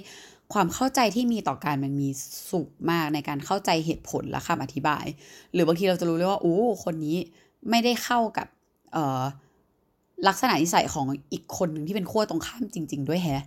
[0.53, 2.09] ความเข้าใจที่มีต่อการมันมี
[2.51, 5.05] สุขมากในการเข้าใจเหตุผลและคำอธิบาย
[5.53, 7.17] หรือบางทีเราจะรู้เลยว่าโอ้คนนี้
[7.69, 8.47] ไม่ได้เข้ากับ
[8.93, 9.23] เออ
[10.27, 13.43] ลักษณะนิสัยของอีกคนหนึ่งที่เป็นขั้วตรงข้ามจริง ๆ ด้วยแฮะ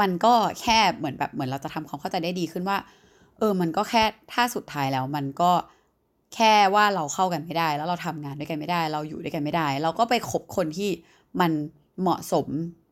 [0.00, 2.78] มันก็แค่เหมือนแบบเหมือนเราจะทำความเข้าใจได้ดีขึ้นว่า
[3.38, 5.50] เออ มันก็แค่ถ้าสุดท้ายแล้วมันก็
[6.34, 10.90] แค่ว่าเราเข้ากันไม่ได้ แล้วเราทำงานด้วยกันไม่ได้ เราอยู่ด้วยกันไม่ได้ เราก็ไปคบคนที่
[11.40, 11.52] มัน
[12.00, 12.46] เหมาะสม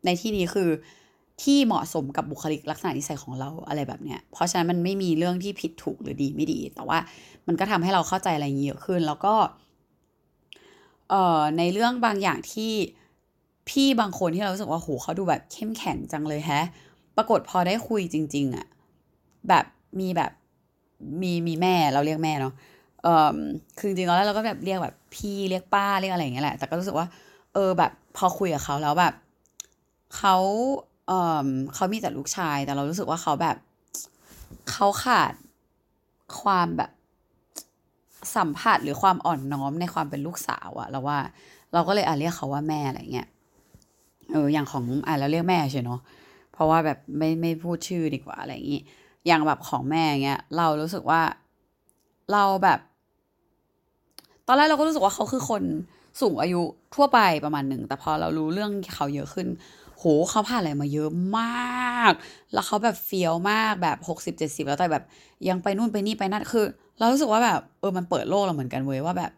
[0.04, 0.70] ในที่นี้คือ
[1.42, 6.98] ที่เหมาะสมกับบุคลิกลักษณะนิสัยของเราอะไรแบบเนี้ย เพราะฉะนั้นมันไม่มีเรื่องที่ผิดถูกหรือดีไม่ดี แต่ว่า
[7.46, 9.34] มันก็ทำให้เราเข้าใจอะไรเยอะขึ้น แล้วก็
[11.10, 12.72] เอ่อในเรื่องบางอย่างที่
[13.68, 16.66] พี่บางคนที่เรารู้สึกว่าโหเขาดูแบบเข้มแข็งจังเลยแฮะ
[17.16, 18.66] ปรากฏพอได้คุยจริง ๆอะ
[19.48, 19.64] แบบ
[20.00, 20.32] มีแบบ
[21.22, 22.54] มีมีแม่เราเรียกแม่เนาะ
[23.02, 23.36] เออ
[23.78, 27.06] คือจริงๆแล้วเราก็แบบเรียกแบบพี่เรียกป้าเรียกอะไรอย่างเงี้ยแหละ แต่ก็รู้สึกว่า
[27.54, 29.14] เออแบบพอคุยกับเขาแล้วแบบ
[30.16, 30.36] เขา
[31.06, 31.12] เอ
[31.44, 33.56] อเขามีแต่ลูกชาย แต่เรารู้สึกว่าเขาแบบ
[34.70, 35.32] เขาขาด
[36.40, 36.90] ความแบบ
[38.36, 41.18] สัมผัสหรือความอ่อนน้อมในความเป็นลูกสาวอะเราว่า
[41.72, 43.28] เราก็เลยอะเรียกเขาว่าแม่อะไรเงี้ย
[44.32, 46.00] เอออย่างของอะเราเรียกแม่ใช่เนาะ
[46.52, 48.82] เพราะว่าแบบไม่ไม่พูดชื่อดีกว่าอะไรอย่างงี้
[49.26, 51.22] อย่างแบบของแม่เงี้ยเรารู้สึกว่า
[52.32, 52.80] เราแบบ
[54.46, 55.62] ตอนแรกเราก็รู้สึกว่าเขาคือคน
[56.20, 56.62] สูงอายุ
[56.94, 59.46] ทั่วไปประมาณหนึ่งแต่พอเรารู้เรื่องเขาเยอะขึ้น
[60.00, 62.12] โหเขาผ่านอะไรมาเยอะมาก
[62.52, 65.04] แล้วเขาแบบเฟี้ยวมากแบบหกสิบเจ็ดสิบแล้วแต่แบบ
[65.48, 66.64] ยังไปนู่นไปนี่ไปนั่นคือ
[66.98, 69.32] เรารู้สึกว่าแบบเออมันเปิดโลกเราเหมือนกันเว้ยว่าแบบ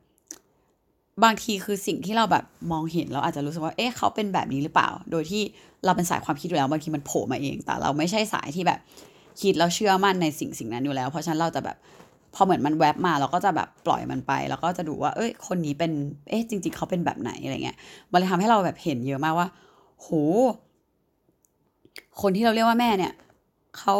[1.24, 5.42] บางทีคือสิ่งที่เราแบบมองเห็นเราอาจจะรู้สึกว่าเอ๊ะเขาเป็นแบบนี้หรือเปล่า โดยที่
[5.84, 8.80] เราเป็นสายความคิดอยู่แล้วบางทีมันโผล่มาเอง แต่เราไม่ใช่สายที่แบบ
[9.40, 11.76] คิดแล้วเชื่อมั่นในสิ่งสิ่งนั้นอยู่แล้ว เพราะฉะนั้นเราจะแบบ
[12.34, 15.92] พอเหมือนมันแวบมาเราก็จะแบบปล่อยมันไป แล้วก็จะดูว่า เอ้ย คนนี้เป็น
[16.28, 17.76] เอ๊ะจริง ๆ เขาเป็นแบบไหนอะไรเงี้ย
[18.12, 19.48] มันเลยทำให้เราแบบเห็นเยอะมากว่า
[20.02, 20.08] โห
[22.20, 23.12] คนที่เราเรียกว่าแม่เนี่ย
[23.78, 23.96] เขา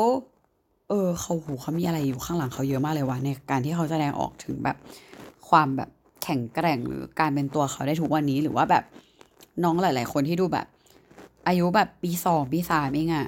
[0.89, 4.77] เออเขาหูเขามีอะไรอยู่ข้างหลังเขาเยอะมากเลยว่ะในการที่เขาแสดงออกถึงแบบ
[5.49, 5.91] ความแบบ
[6.23, 8.85] แข็งแกร่งหรือการเป็นตัวเขาได้ทุกวันนี้หรือว่าแบบ
[9.65, 10.67] น้องหลาย ๆ คนที่ดูแบบ
[11.47, 13.27] อายุแบบปีสองปีสามเองอะ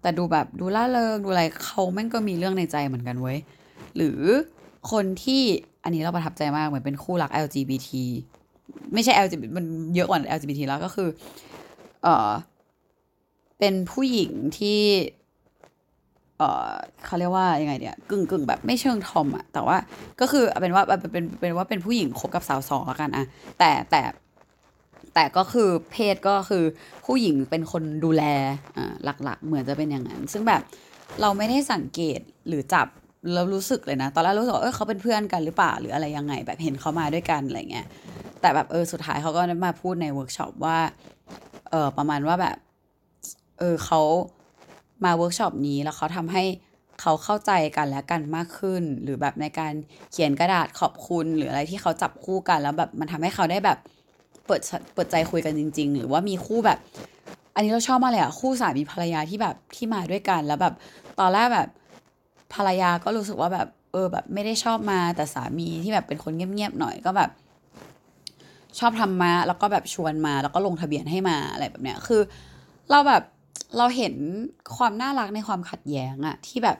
[0.00, 3.38] แต่ดูแบบดูล่าเริงดูอะไรเขาแม่งก็มีเรื่องในใจเหมือนกันเว้ย
[3.96, 4.20] หรือ
[4.90, 5.42] คนที่
[5.84, 7.88] อันนี้เราประทับใจมากเหมือนเป็นคู่รัก LGBT
[8.92, 9.64] ไม่ใช่ LGBT มัน
[9.94, 11.08] เยอะกว่า LGBT แล้วก็คือ
[12.02, 12.30] เออ
[13.58, 14.80] เป็นผู้หญิงที่
[16.38, 16.72] เอเออ
[17.04, 19.76] เขาเรียกว่ายังไงเนี่ยกึ่งกึ่งแบบไม่เชิงทอมอะแต่ว่า
[20.20, 23.24] ก็คือเป็นว่าเป็นเป็นว่าเป็นผู้หญิงคบกับสาวสองแล้วกันอะ
[23.58, 24.02] แต่แต่
[25.14, 26.64] แต่ก็คือเพศก็คือ
[27.06, 28.22] ผู้หญิงเป็นคนดูแล
[28.76, 28.92] อ่า
[29.24, 30.62] หลักๆ เหมือนจะเป็นอย่างนั้น ซึ่งแบบ
[31.20, 32.86] เราไม่ได้สังเกตหรือจับ
[33.34, 37.86] เรารู้สึกเลยนะ ตอนแรกรู้สึกว่าเออเขาเป็นเพื่อนกันหรือเปล่าหรืออะไรยังไง แบบเห็นเขามาด้วยกันอะไรเงี้ย
[38.40, 40.78] แต่แบบเออสุดท้ายเขาก็มาพูดในเวิร์กช็อปว่า
[41.70, 42.56] เออประมาณว่าแบบ
[43.58, 44.00] เออเขา
[45.04, 46.44] มาเวิร์กช็อปนี้แล้วเขาทำให้
[47.00, 49.72] เขาเข้าใจกันและกันมากขึ้น หรือแบบในการ
[50.12, 53.78] เขียนกระดาษขอบคุณหรืออะไรที่เขาจับคู่กัน แล้วแบบมันทำให้เขาได้แบบ
[54.46, 54.60] เปิด
[54.94, 56.78] เปิดใจคุยกันจริง ๆ หรือว่ามีคู่แบบ
[57.54, 60.74] อันนี้เราชอบมากเลยอะคู่สามีภรรยาที่แบบที่มาด้วยกัน แล้วแบบ
[61.20, 61.68] ตอนแรกแบบ
[62.54, 67.30] ภรรยาก็รู้สึกว่าแบบเออแบบไม่ได้ชอบมาแต่สามีที่แบบเป็นคนเงียบๆหน่อยก็แบบ
[68.78, 72.20] ชอบทำมาแล้วก็แบบชวนมา แล้วก็ลงทะเบียนให้มาอะไรแบบเนี้ยคือ
[72.90, 73.22] เราแบบ
[73.78, 74.14] เราเห็น
[74.76, 76.76] ความน่ารักในความขัดแย้งอะที่แบบ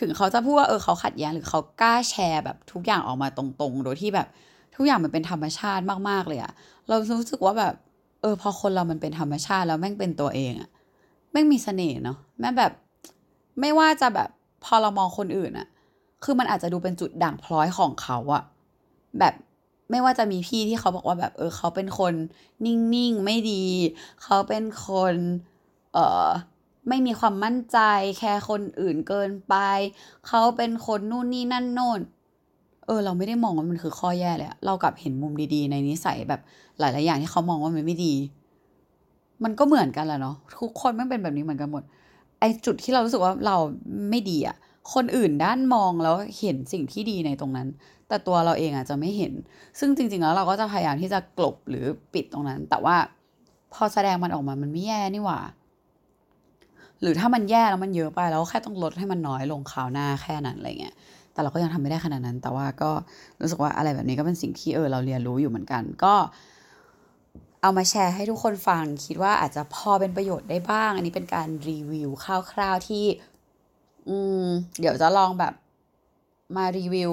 [0.00, 4.28] ถึงเขาจะพูดว่าเออเขาขัดแย้งหรือเขากล้าแชร์แบบทุกอย่างออกมาตรงๆ โดยที่แบบ
[4.76, 6.52] ทุกอย่างมันเป็นธรรมชาติมากๆเลยอะ
[6.88, 7.74] เรารู้สึกว่าแบบ
[8.22, 10.70] เออ พอคนเรามันเป็นธรรมชาติแล้วแม่งเป็นตัวเองอะ
[11.32, 12.72] แม่งมีเสน่ห์เนาะแม่แบบ
[13.60, 14.28] ไม่ว่าจะแบบ
[14.64, 15.68] พอเรามองคนอื่นอะ
[16.24, 18.42] คือมันอาจจะดูเป็นจุดด่างพร้อยของเขาอะ
[19.18, 19.34] แบบ
[19.90, 22.14] ไม่ว่าจะมีพี่ที่เขาบอกว่าแบบเออเขาเป็นคน
[22.64, 23.64] นิ่งๆไม่ดี
[24.22, 25.14] เขาเป็นคน
[25.92, 26.28] เออ
[26.88, 27.78] ไม่มีความมั่นใจ
[28.18, 29.54] แค่คนอื่นเกินไป
[30.28, 32.00] เขาเป็นคนนู่นนี่นั่นโน่น
[32.86, 36.40] เออเราไม่ได้มองว่ามันคือข้อแย่เลยเรากลับเห็นมุมดีๆ ในนิสัยแบบ
[36.78, 38.14] หลายๆอย่างที่เขามองว่ามันไม่ดี
[39.44, 41.82] มันก็เหมือนกันแหละเนาะทุกคนไม่เป็นแบบนี้เหมือนกันหมด
[42.40, 43.56] ไอจุดที่เรารู้สึกว่าเรา
[44.10, 44.56] ไม่ดีอะ
[44.94, 47.68] คนอื่นด้านมองแล้วเห็นสิ่งที่ดีในตรงนั้น
[48.08, 49.32] แต่ตัวเราเองอาจจะไม่เห็น
[49.78, 51.84] ซึ่งจริง ๆ แล้วเราก็จะพยายามที่จะกลบหรือ
[52.14, 52.96] ปิดตรงนั้น แต่ว่า
[53.74, 55.40] พอแสดงมันออกมามันไม่แย่นี่หว่า
[57.00, 60.94] หรือถ้ามันแย่แล้วมันเยอะไปเราแค่ต้องลดให้มันน้อยลงคราวหน้าแค่นั้นอะไรเงี้ย
[61.32, 62.90] แต่เราก็ยังทำไม่ได้ขนาดนั้น แต่ว่าก็
[63.40, 66.14] รู้สึกว่าอะไรแบบนี้ก็เป็นสิ่งที่เออเราเรียนรู้อยู่เหมือนกัน ก็
[67.62, 72.10] เอามาแชร์ให้ทุกคนฟัง คิดว่าอาจจะพอเป็นประโยชน์ได้บ้าง อันนี้เป็นการรีวิว
[72.52, 73.04] คร่าวๆที่
[74.08, 74.46] อืม
[74.80, 75.54] เดี๋ยวจะลองแบบ
[76.56, 77.12] มารีวิว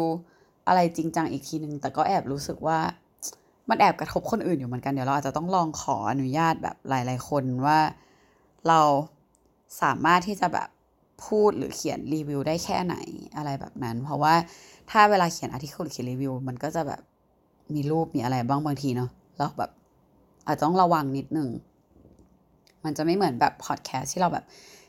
[0.68, 2.80] อะไรจริงจังอีกทีหนึงแต่ก็แอบรู้สึกว่า
[3.70, 7.80] มันแอบกระทบคนอื่นอยู่เหมือนกันเดี๋ยวเราอาจจะต้องลองขออนุญาตแบบหลาย ๆ คนว่า
[8.68, 8.82] เรา
[9.82, 10.70] สามารถที่จะแบบ
[11.26, 12.96] พูดหรือเขียนรีวิวได้แค่ไหน
[13.38, 14.34] อะไรแบบนั้น เพราะว่า
[14.92, 17.02] ถ้าเวลาเขียนอาร์ติเคิลหรือเขียนรีวิว มันก็จะแบบ
[17.74, 19.72] มีรูปมีอะไรบ้างบางทีเนาะแล้วแบบ
[20.48, 21.50] อาจจะต้องระวังนิดนึง
[22.84, 24.46] มันจะไม่เหมือนแบบพอดแคสต์ที่เราแบบ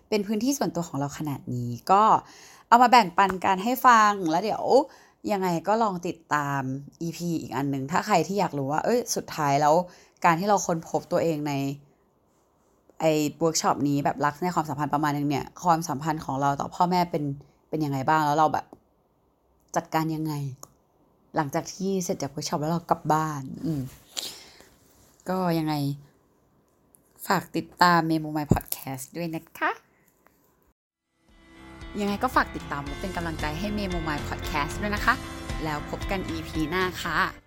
[0.08, 2.02] เป็นพื้นที่ส่วนตัวของเราขนาดนี้ ก็
[2.68, 4.64] เอามาแบ่งปันกันให้ฟังแล้วเดี๋ยว
[5.32, 6.62] ยังไงก็ลองติดตาม
[7.02, 9.74] EP อีกอันหนึ่งถ้าใครที่อยากรู้ว่า เอ้ยสุดท้ายแล้ว
[10.24, 11.52] การที่เราค้นพบตัวเองใน
[13.00, 17.24] ไอ้เวิร์กช็อปนี้แบบรักในความสัมพันธ์ประมาณนึงเนี่ย ความสัมพันธ์ของเราต่อพ่อแม่เป็น
[17.68, 18.66] เป็นยังไงบ้างแล้วเราแบบ
[19.76, 20.34] จัดการยังไง
[21.36, 23.80] หลังจากที่เสร็จจากเวิร์กช็อปแล้วเรากลับบ้าน อืม
[25.28, 25.74] ก็ยังไง
[27.26, 29.86] ฝากติดตาม Memo My Podcast ด้วยนะคะ
[32.01, 35.14] ยังไงก็ฝากติดตามและเป็นกำลังใจให้ Memo My Podcast ด้วยนะคะ
[35.64, 37.45] แล้วพบกัน EP หน้าค่ะ